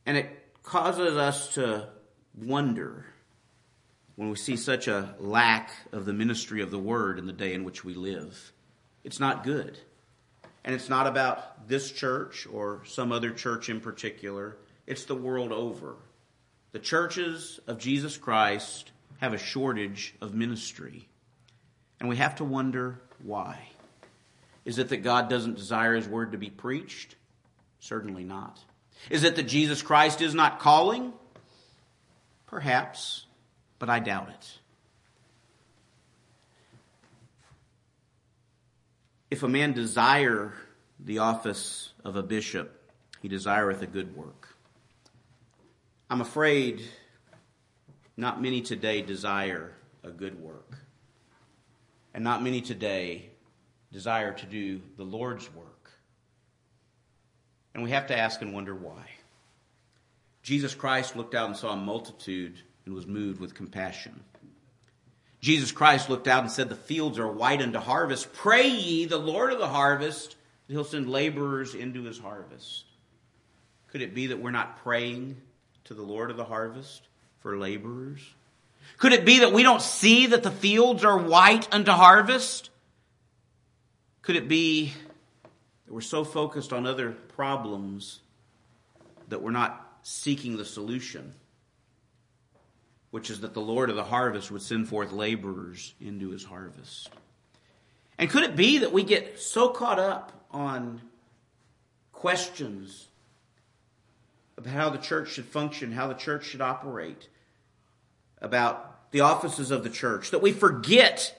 [0.05, 0.29] And it
[0.61, 1.87] causes us to
[2.37, 3.05] wonder
[4.17, 7.53] when we see such a lack of the ministry of the word in the day
[7.53, 8.51] in which we live.
[9.05, 9.79] It's not good.
[10.69, 14.55] And it's not about this church or some other church in particular,
[14.85, 15.95] it's the world over.
[16.73, 21.09] The churches of Jesus Christ have a shortage of ministry.
[21.99, 23.67] And we have to wonder why.
[24.63, 27.15] Is it that God doesn't desire His word to be preached?
[27.79, 28.59] Certainly not.
[29.09, 31.13] Is it that Jesus Christ is not calling?
[32.45, 33.25] Perhaps,
[33.79, 34.59] but I doubt it.
[39.31, 40.53] If a man desire
[40.99, 42.75] the office of a bishop,
[43.21, 44.55] he desireth a good work.
[46.09, 46.81] I'm afraid
[48.17, 49.71] not many today desire
[50.03, 50.77] a good work.
[52.13, 53.29] And not many today
[53.93, 55.91] desire to do the Lord's work.
[57.73, 59.05] And we have to ask and wonder why.
[60.41, 64.19] Jesus Christ looked out and saw a multitude and was moved with compassion.
[65.41, 68.33] Jesus Christ looked out and said, The fields are white unto harvest.
[68.33, 70.35] Pray ye the Lord of the harvest
[70.67, 72.85] that he'll send laborers into his harvest.
[73.87, 75.37] Could it be that we're not praying
[75.85, 77.07] to the Lord of the harvest
[77.39, 78.21] for laborers?
[78.97, 82.69] Could it be that we don't see that the fields are white unto harvest?
[84.21, 84.93] Could it be
[85.85, 88.19] that we're so focused on other problems
[89.29, 91.33] that we're not seeking the solution,
[93.11, 97.09] which is that the Lord of the harvest would send forth laborers into his harvest?
[98.17, 101.01] And could it be that we get so caught up on
[102.11, 103.07] questions
[104.57, 107.29] about how the church should function, how the church should operate,
[108.41, 111.35] about the offices of the church, that we forget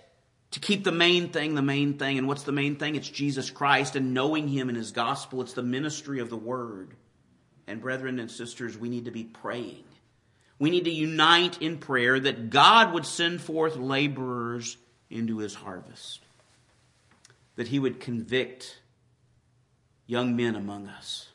[0.52, 2.18] to keep the main thing the main thing.
[2.18, 2.96] And what's the main thing?
[2.96, 5.42] It's Jesus Christ and knowing Him and His gospel.
[5.42, 6.94] It's the ministry of the Word.
[7.66, 9.84] And brethren and sisters, we need to be praying.
[10.60, 14.76] We need to unite in prayer that God would send forth laborers
[15.10, 16.20] into His harvest,
[17.56, 18.78] that He would convict
[20.06, 21.30] young men among us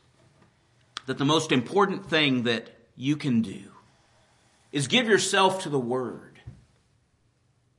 [1.06, 3.62] that the most important thing that you can do
[4.72, 6.40] is give yourself to the Word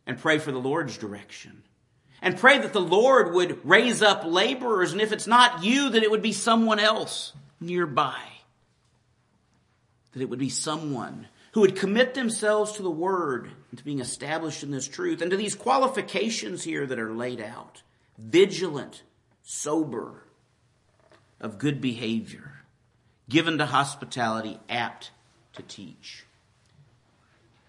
[0.06, 1.64] and pray for the Lord's direction.
[2.22, 6.02] And pray that the Lord would raise up laborers, and if it's not you, that
[6.02, 8.18] it would be someone else nearby.
[10.14, 11.28] that it would be someone
[11.58, 15.32] who would commit themselves to the word and to being established in this truth and
[15.32, 17.82] to these qualifications here that are laid out
[18.20, 19.02] vigilant,
[19.42, 20.22] sober,
[21.42, 22.62] of good behavior,
[23.28, 25.10] given to hospitality, apt
[25.54, 26.26] to teach.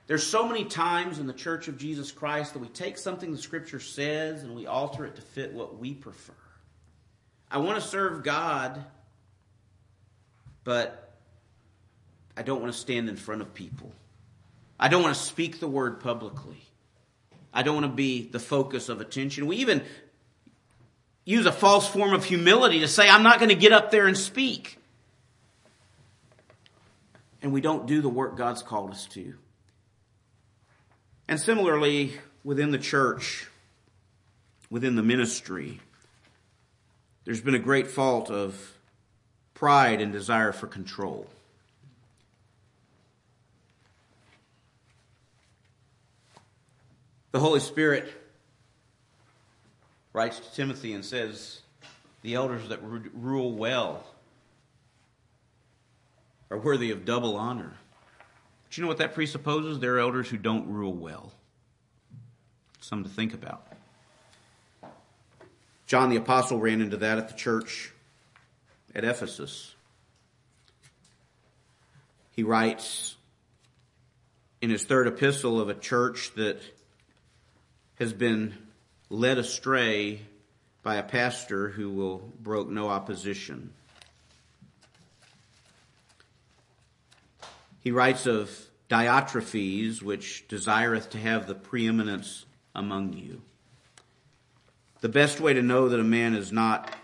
[0.07, 3.39] There's so many times in the Church of Jesus Christ that we take something the
[3.39, 6.35] Scripture says and we alter it to fit what we prefer.
[7.51, 8.85] I want to serve God,
[10.63, 11.08] but
[12.39, 13.91] I don't want to stand in front of people.
[14.79, 16.63] I don't want to speak the word publicly.
[17.53, 19.49] I don't want to be the focus of attention.
[19.49, 19.83] We even
[21.25, 24.07] use a false form of humility to say, I'm not going to get up there
[24.07, 24.79] and speak.
[27.43, 29.35] And we don't do the work God's called us to.
[31.27, 32.13] And similarly,
[32.45, 33.49] within the church,
[34.71, 35.81] within the ministry,
[37.25, 38.79] there's been a great fault of
[39.55, 41.27] pride and desire for control.
[47.31, 48.11] The Holy Spirit
[50.13, 51.61] writes to Timothy and says,
[52.23, 54.05] The elders that rule well
[56.51, 57.75] are worthy of double honor.
[58.65, 59.79] But you know what that presupposes?
[59.79, 61.33] There are elders who don't rule well.
[62.81, 63.67] Something to think about.
[65.87, 67.93] John the Apostle ran into that at the church
[68.95, 69.75] at Ephesus.
[72.33, 73.17] He writes
[74.61, 76.61] in his third epistle of a church that
[77.99, 78.55] has been
[79.11, 80.21] led astray
[80.83, 83.73] by a pastor who will broke no opposition.
[87.81, 88.51] He writes of
[88.89, 93.43] Diotrephes, which desireth to have the preeminence among you.
[95.01, 96.95] The best way to know that a man is not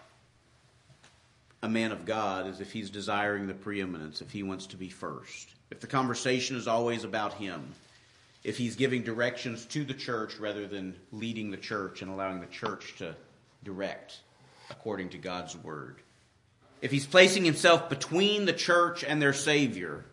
[1.63, 4.91] a man of God is if he's desiring the preeminence, if he wants to be
[4.91, 5.49] first.
[5.71, 7.73] If the conversation is always about him,
[8.45, 12.47] if he's giving directions to the church rather than leading the church and allowing the
[12.47, 13.17] church to
[13.65, 14.21] direct
[14.71, 15.97] according to God's word.
[16.83, 20.05] If he's placing himself between the church and their Savior,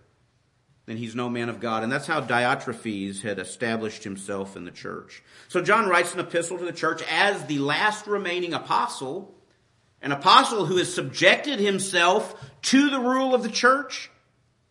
[0.85, 1.83] then he's no man of God.
[1.83, 5.21] And that's how Diotrephes had established himself in the church.
[5.49, 9.35] So John writes an epistle to the church as the last remaining apostle,
[10.01, 14.09] an apostle who has subjected himself to the rule of the church,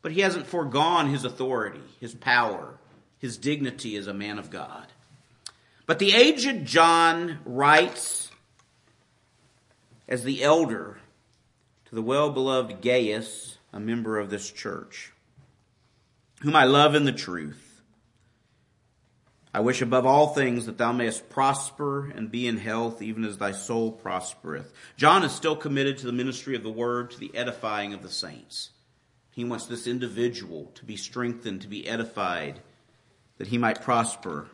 [0.00, 2.79] but he hasn't foregone his authority, his power,
[3.20, 4.86] his dignity as a man of God.
[5.86, 8.30] But the aged John writes
[10.08, 10.98] as the elder
[11.86, 15.12] to the well beloved Gaius, a member of this church,
[16.42, 17.66] whom I love in the truth.
[19.52, 23.38] I wish above all things that thou mayest prosper and be in health, even as
[23.38, 24.72] thy soul prospereth.
[24.96, 28.10] John is still committed to the ministry of the word, to the edifying of the
[28.10, 28.70] saints.
[29.32, 32.60] He wants this individual to be strengthened, to be edified,
[33.40, 34.46] that he might prosper,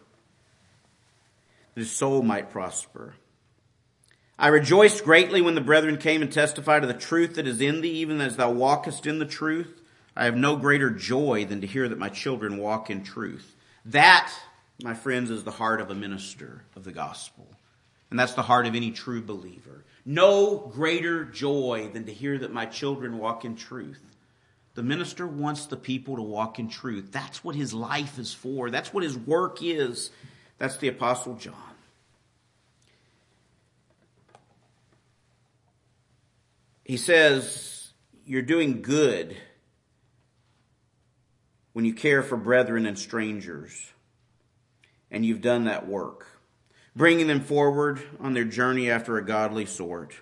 [1.74, 3.16] that his soul might prosper.
[4.39, 7.80] I rejoiced greatly when the brethren came and testified of the truth that is in
[7.80, 9.82] thee, even as thou walkest in the truth.
[10.14, 13.57] I have no greater joy than to hear that my children walk in truth.
[13.87, 14.32] That,
[14.84, 17.49] my friends, is the heart of a minister of the gospel.
[18.11, 19.82] And that's the heart of any true believer.
[20.05, 24.01] No greater joy than to hear that my children walk in truth.
[24.77, 27.09] The minister wants the people to walk in truth.
[27.11, 28.68] That's what his life is for.
[28.68, 30.11] That's what his work is.
[30.59, 31.55] That's the Apostle John.
[36.85, 37.89] He says,
[38.27, 39.35] You're doing good
[41.72, 43.93] when you care for brethren and strangers,
[45.11, 46.27] and you've done that work,
[46.95, 50.20] bringing them forward on their journey after a godly sort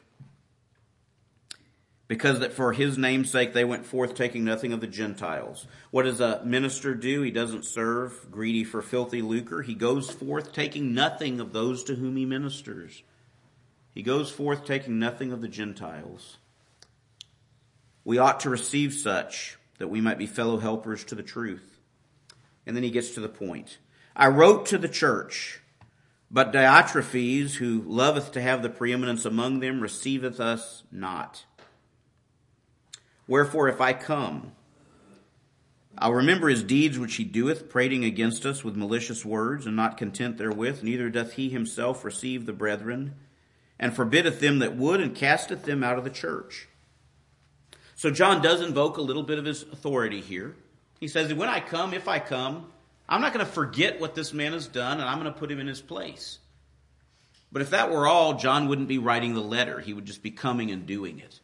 [2.06, 5.66] because that for his name's sake they went forth taking nothing of the Gentiles.
[5.90, 7.22] What does a minister do?
[7.22, 9.62] He doesn't serve, greedy for filthy lucre.
[9.62, 13.02] He goes forth taking nothing of those to whom he ministers.
[13.94, 16.38] He goes forth taking nothing of the Gentiles.
[18.04, 21.78] We ought to receive such that we might be fellow helpers to the truth.
[22.66, 23.78] And then he gets to the point.
[24.16, 25.60] I wrote to the church,
[26.30, 31.44] but Diotrephes, who loveth to have the preeminence among them, receiveth us not.
[33.26, 34.52] Wherefore, if I come,
[35.96, 39.96] I'll remember his deeds which he doeth, prating against us with malicious words, and not
[39.96, 43.14] content therewith, neither doth he himself receive the brethren,
[43.78, 46.68] and forbiddeth them that would, and casteth them out of the church.
[47.94, 50.56] So John does invoke a little bit of his authority here.
[50.98, 52.66] He says, When I come, if I come,
[53.08, 55.50] I'm not going to forget what this man has done, and I'm going to put
[55.50, 56.38] him in his place.
[57.52, 59.78] But if that were all, John wouldn't be writing the letter.
[59.78, 61.38] He would just be coming and doing it.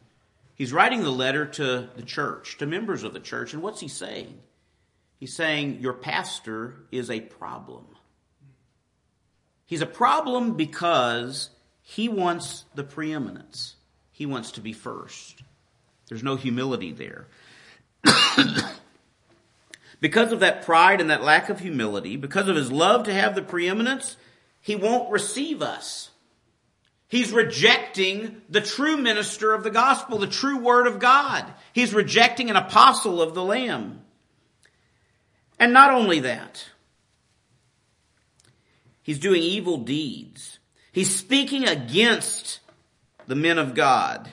[0.55, 3.87] He's writing the letter to the church, to members of the church, and what's he
[3.87, 4.39] saying?
[5.19, 7.85] He's saying, Your pastor is a problem.
[9.65, 11.49] He's a problem because
[11.81, 13.75] he wants the preeminence,
[14.11, 15.43] he wants to be first.
[16.09, 17.27] There's no humility there.
[20.01, 23.33] because of that pride and that lack of humility, because of his love to have
[23.33, 24.17] the preeminence,
[24.59, 26.10] he won't receive us.
[27.11, 31.43] He's rejecting the true minister of the gospel, the true word of God.
[31.73, 34.01] He's rejecting an apostle of the Lamb.
[35.59, 36.65] And not only that,
[39.03, 40.59] he's doing evil deeds.
[40.93, 42.61] He's speaking against
[43.27, 44.31] the men of God.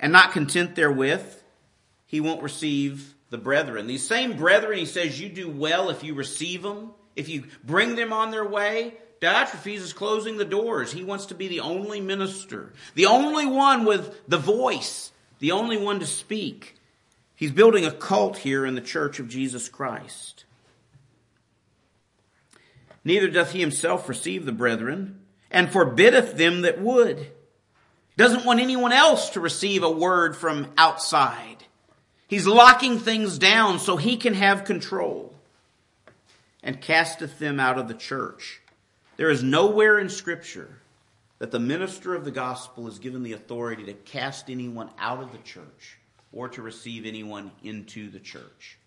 [0.00, 1.40] And not content therewith,
[2.04, 3.86] he won't receive the brethren.
[3.86, 7.94] These same brethren, he says, you do well if you receive them, if you bring
[7.94, 8.94] them on their way,
[9.24, 10.92] Diotrephes is closing the doors.
[10.92, 15.78] He wants to be the only minister, the only one with the voice, the only
[15.78, 16.76] one to speak.
[17.34, 20.44] He's building a cult here in the church of Jesus Christ.
[23.02, 25.20] Neither doth he himself receive the brethren,
[25.50, 27.28] and forbiddeth them that would.
[28.18, 31.64] Doesn't want anyone else to receive a word from outside.
[32.28, 35.34] He's locking things down so he can have control.
[36.62, 38.60] And casteth them out of the church.
[39.16, 40.80] There is nowhere in Scripture
[41.38, 45.30] that the minister of the gospel is given the authority to cast anyone out of
[45.30, 45.98] the church
[46.32, 48.78] or to receive anyone into the church.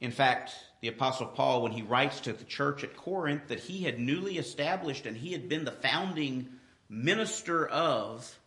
[0.00, 3.82] In fact, the apostle Paul, when he writes to the church at Corinth that he
[3.82, 6.48] had newly established and he had been the founding
[6.88, 8.38] minister of,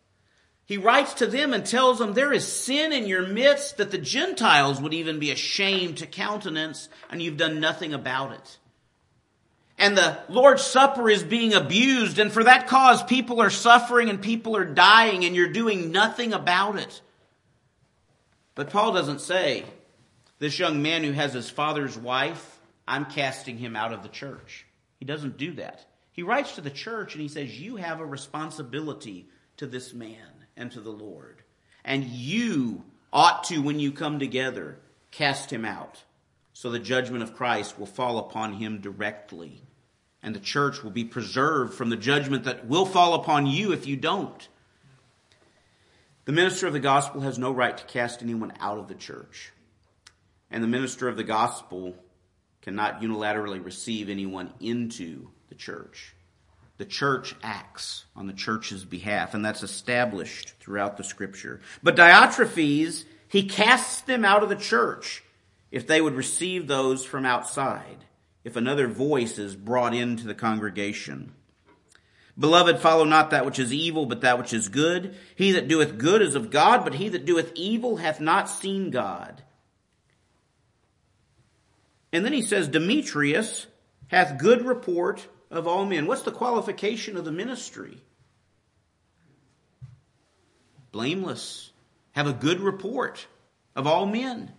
[0.64, 3.98] he writes to them and tells them there is sin in your midst that the
[3.98, 8.58] Gentiles would even be ashamed to countenance and you've done nothing about it
[9.80, 14.20] and the Lord's Supper is being abused, and for that cause people are suffering and
[14.20, 17.00] people are dying, and you're doing nothing about it.
[18.54, 19.64] But Paul doesn't say,
[20.38, 24.66] this young man who has his father's wife, I'm casting him out of the church.
[24.98, 25.86] He doesn't do that.
[26.12, 30.44] He writes to the church and he says, You have a responsibility to this man
[30.58, 31.42] and to the Lord.
[31.86, 34.78] And you ought to, when you come together,
[35.10, 36.02] cast him out.
[36.52, 39.62] So the judgment of Christ will fall upon him directly
[40.22, 43.86] and the church will be preserved from the judgment that will fall upon you if
[43.86, 44.48] you don't.
[46.26, 49.52] The minister of the gospel has no right to cast anyone out of the church.
[50.50, 51.94] And the minister of the gospel
[52.60, 56.14] cannot unilaterally receive anyone into the church.
[56.76, 61.60] The church acts on the church's behalf, and that's established throughout the scripture.
[61.82, 65.22] But Diotrephes, he casts them out of the church
[65.70, 68.04] if they would receive those from outside
[68.44, 71.32] if another voice is brought into the congregation.
[72.38, 75.14] Beloved, follow not that which is evil, but that which is good.
[75.34, 78.90] He that doeth good is of God, but he that doeth evil hath not seen
[78.90, 79.42] God.
[82.12, 83.66] And then he says, Demetrius
[84.08, 86.06] hath good report of all men.
[86.06, 87.98] What's the qualification of the ministry?
[90.92, 91.70] Blameless.
[92.12, 93.26] Have a good report
[93.76, 94.52] of all men.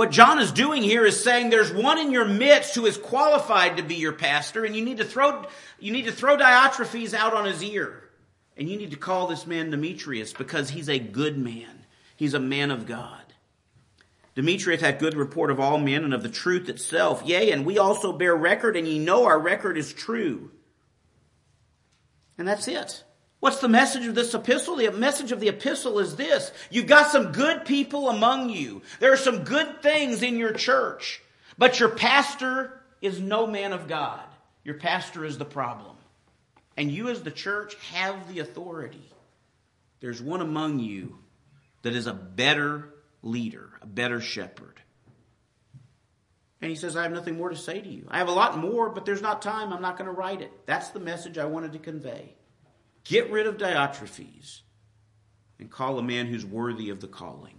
[0.00, 3.76] What John is doing here is saying there's one in your midst who is qualified
[3.76, 5.44] to be your pastor, and you need to throw,
[5.78, 8.08] you need to throw Diotrephes out on his ear.
[8.56, 11.84] And you need to call this man Demetrius because he's a good man.
[12.16, 13.20] He's a man of God.
[14.34, 17.22] Demetrius had good report of all men and of the truth itself.
[17.26, 20.50] Yea, and we also bear record, and ye know our record is true.
[22.38, 23.04] And that's it.
[23.40, 24.76] What's the message of this epistle?
[24.76, 26.52] The message of the epistle is this.
[26.70, 28.82] You've got some good people among you.
[29.00, 31.22] There are some good things in your church.
[31.56, 34.22] But your pastor is no man of God.
[34.62, 35.96] Your pastor is the problem.
[36.76, 39.10] And you as the church have the authority.
[40.00, 41.18] There's one among you
[41.82, 42.90] that is a better
[43.22, 44.80] leader, a better shepherd.
[46.60, 48.06] And he says, I have nothing more to say to you.
[48.10, 49.72] I have a lot more, but there's not time.
[49.72, 50.52] I'm not going to write it.
[50.66, 52.34] That's the message I wanted to convey.
[53.04, 54.60] Get rid of Diotrephes
[55.58, 57.54] and call a man who's worthy of the calling.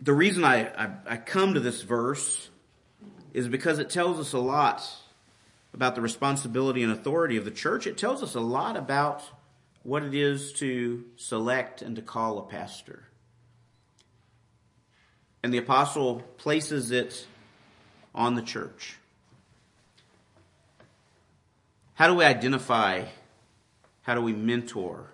[0.00, 2.50] The reason I, I, I, come to this verse
[3.32, 4.86] is because it tells us a lot
[5.72, 7.86] about the responsibility and authority of the church.
[7.86, 9.22] It tells us a lot about
[9.82, 13.04] what it is to select and to call a pastor.
[15.42, 17.26] And the apostle places it
[18.14, 18.96] on the church.
[21.94, 23.04] How do we identify?
[24.02, 25.10] How do we mentor?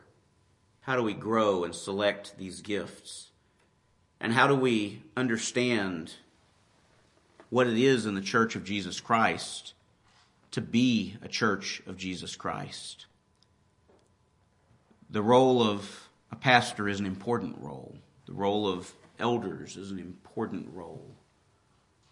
[0.82, 3.30] How do we grow and select these gifts?
[4.20, 6.14] And how do we understand
[7.50, 9.74] what it is in the church of Jesus Christ
[10.52, 13.06] to be a church of Jesus Christ.
[15.10, 17.96] The role of a pastor is an important role.
[18.26, 21.10] The role of elders is an important role.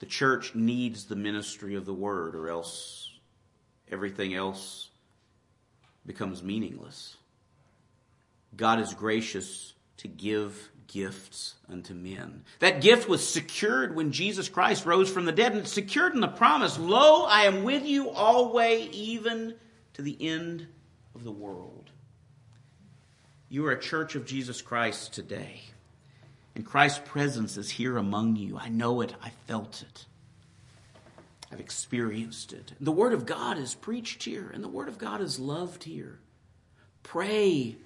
[0.01, 3.08] The church needs the ministry of the word, or else
[3.91, 4.89] everything else
[6.07, 7.16] becomes meaningless.
[8.57, 12.43] God is gracious to give gifts unto men.
[12.61, 16.20] That gift was secured when Jesus Christ rose from the dead, and it's secured in
[16.20, 19.55] the promise, Lo, I am with you always, even
[19.95, 20.66] to the end
[21.14, 21.91] of the world.
[23.51, 25.61] You are a church of Jesus Christ today.
[26.55, 28.59] And Christ's presence is here among you.
[28.59, 29.14] I know it.
[29.22, 30.07] I felt it.
[31.51, 32.72] I've experienced it.
[32.80, 36.18] The Word of God is preached here, and the Word of God is loved here.
[37.03, 37.76] Pray,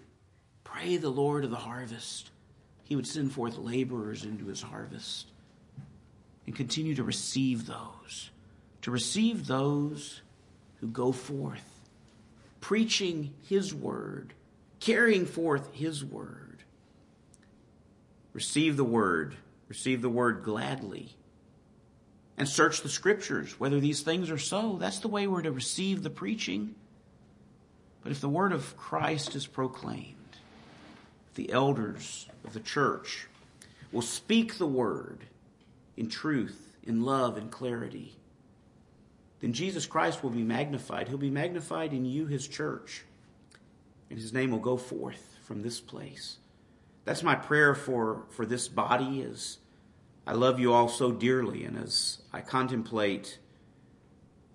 [0.65, 2.31] pray the Lord of the harvest.
[2.83, 5.29] He would send forth laborers into his harvest
[6.47, 8.31] and continue to receive those,
[8.83, 10.23] to receive those
[10.81, 11.81] who go forth,
[12.61, 14.35] preaching his word,
[14.81, 16.65] carrying forth his word.
[18.33, 19.37] Receive the word.
[19.69, 21.15] Receive the word gladly.
[22.43, 24.77] And search the scriptures, whether these things are so.
[24.77, 26.75] That's the way we're to receive the preaching.
[28.03, 30.17] But if the word of Christ is proclaimed,
[31.37, 33.29] the elders of the church
[33.93, 35.21] will speak the word
[35.97, 38.17] in truth, in love, and clarity,
[39.39, 41.07] then Jesus Christ will be magnified.
[41.07, 43.05] He'll be magnified in you, his church,
[44.11, 46.39] and his name will go forth from this place.
[47.05, 49.59] That's my prayer for, for this body as
[50.27, 53.39] I love you all so dearly and as I contemplate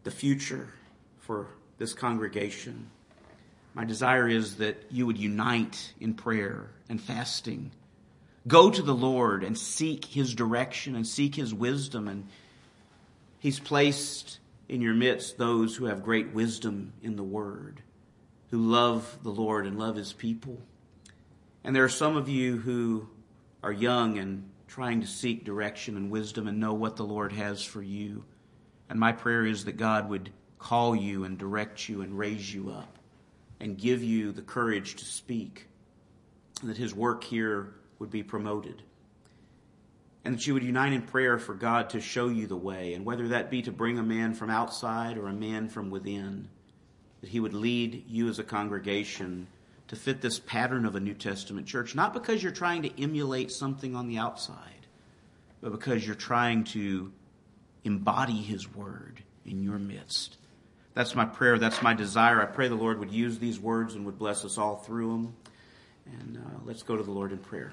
[0.03, 0.69] the future
[1.19, 1.47] for
[1.77, 2.89] this congregation.
[3.73, 7.71] My desire is that you would unite in prayer and fasting.
[8.47, 12.07] Go to the Lord and seek His direction and seek His wisdom.
[12.07, 12.27] And
[13.39, 14.39] He's placed
[14.69, 17.81] in your midst those who have great wisdom in the Word,
[18.49, 20.57] who love the Lord and love His people.
[21.63, 23.09] And there are some of you who
[23.61, 27.63] are young and trying to seek direction and wisdom and know what the Lord has
[27.63, 28.23] for you.
[28.89, 32.69] And my prayer is that God would call you and direct you and raise you
[32.69, 32.97] up
[33.59, 35.67] and give you the courage to speak,
[36.63, 38.83] that His work here would be promoted.
[40.23, 43.05] And that you would unite in prayer for God to show you the way, and
[43.05, 46.49] whether that be to bring a man from outside or a man from within,
[47.21, 49.47] that He would lead you as a congregation
[49.87, 53.51] to fit this pattern of a New Testament church, not because you're trying to emulate
[53.51, 54.85] something on the outside,
[55.61, 57.11] but because you're trying to
[57.83, 60.37] embody His Word in your midst.
[60.93, 61.57] That's my prayer.
[61.59, 62.41] That's my desire.
[62.41, 65.35] I pray the Lord would use these words and would bless us all through them.
[66.19, 67.71] And uh, let's go to the Lord in prayer.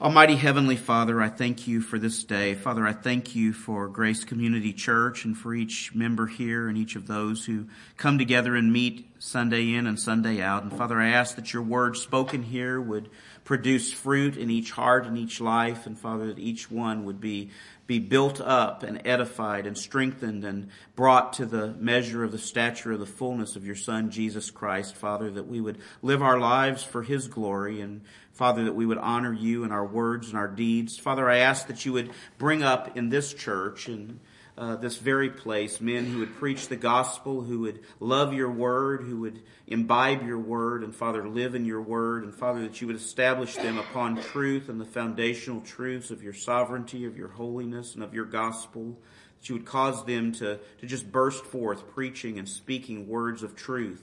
[0.00, 2.54] Almighty Heavenly Father, I thank you for this day.
[2.54, 6.94] Father, I thank you for Grace Community Church and for each member here and each
[6.94, 10.62] of those who come together and meet Sunday in and Sunday out.
[10.62, 13.10] And Father, I ask that your word spoken here would
[13.48, 15.86] produce fruit in each heart and each life.
[15.86, 17.48] And Father, that each one would be
[17.86, 22.92] be built up and edified and strengthened and brought to the measure of the stature
[22.92, 26.84] of the fullness of your Son, Jesus Christ, Father, that we would live our lives
[26.84, 28.02] for His glory and
[28.34, 30.98] Father, that we would honor you in our words and our deeds.
[30.98, 34.20] Father, I ask that you would bring up in this church and
[34.58, 39.02] uh, this very place, men who would preach the gospel, who would love your word,
[39.02, 42.88] who would imbibe your word, and Father, live in your word, and Father, that you
[42.88, 47.94] would establish them upon truth and the foundational truths of your sovereignty, of your holiness,
[47.94, 48.98] and of your gospel,
[49.38, 53.54] that you would cause them to, to just burst forth preaching and speaking words of
[53.54, 54.02] truth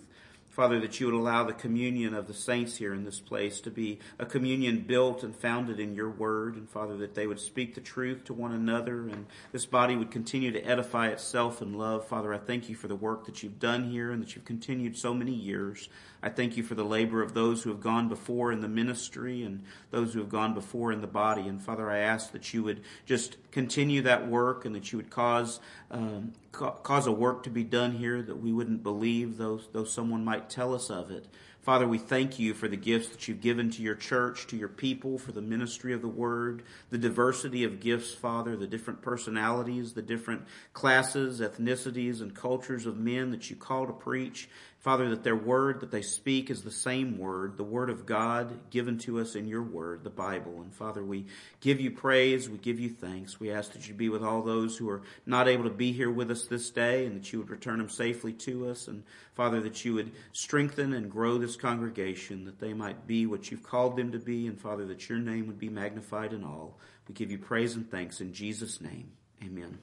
[0.56, 3.70] Father, that you would allow the communion of the saints here in this place to
[3.70, 6.56] be a communion built and founded in your word.
[6.56, 10.12] And Father, that they would speak the truth to one another and this body would
[10.12, 12.08] continue to edify itself in love.
[12.08, 14.97] Father, I thank you for the work that you've done here and that you've continued
[14.97, 15.89] so many years.
[16.26, 19.44] I thank you for the labor of those who have gone before in the ministry
[19.44, 21.48] and those who have gone before in the body.
[21.48, 25.12] And Father, I ask that you would just continue that work and that you would
[25.12, 25.60] cause
[25.92, 29.84] um, ca- cause a work to be done here that we wouldn't believe, though though
[29.84, 31.28] someone might tell us of it.
[31.66, 34.68] Father, we thank you for the gifts that you've given to your church, to your
[34.68, 36.62] people, for the ministry of the word,
[36.92, 43.00] the diversity of gifts, Father, the different personalities, the different classes, ethnicities, and cultures of
[43.00, 44.48] men that you call to preach.
[44.86, 48.70] Father, that their word that they speak is the same word, the word of God
[48.70, 50.62] given to us in your word, the Bible.
[50.62, 51.26] And Father, we
[51.60, 53.40] give you praise, we give you thanks.
[53.40, 56.12] We ask that you be with all those who are not able to be here
[56.12, 58.88] with us this day and that you would return them safely to us.
[58.88, 59.02] And
[59.34, 63.64] Father, that you would strengthen and grow this congregation, that they might be what you've
[63.64, 64.46] called them to be.
[64.46, 66.78] And Father, that your name would be magnified in all.
[67.08, 69.14] We give you praise and thanks in Jesus' name.
[69.44, 69.80] Amen.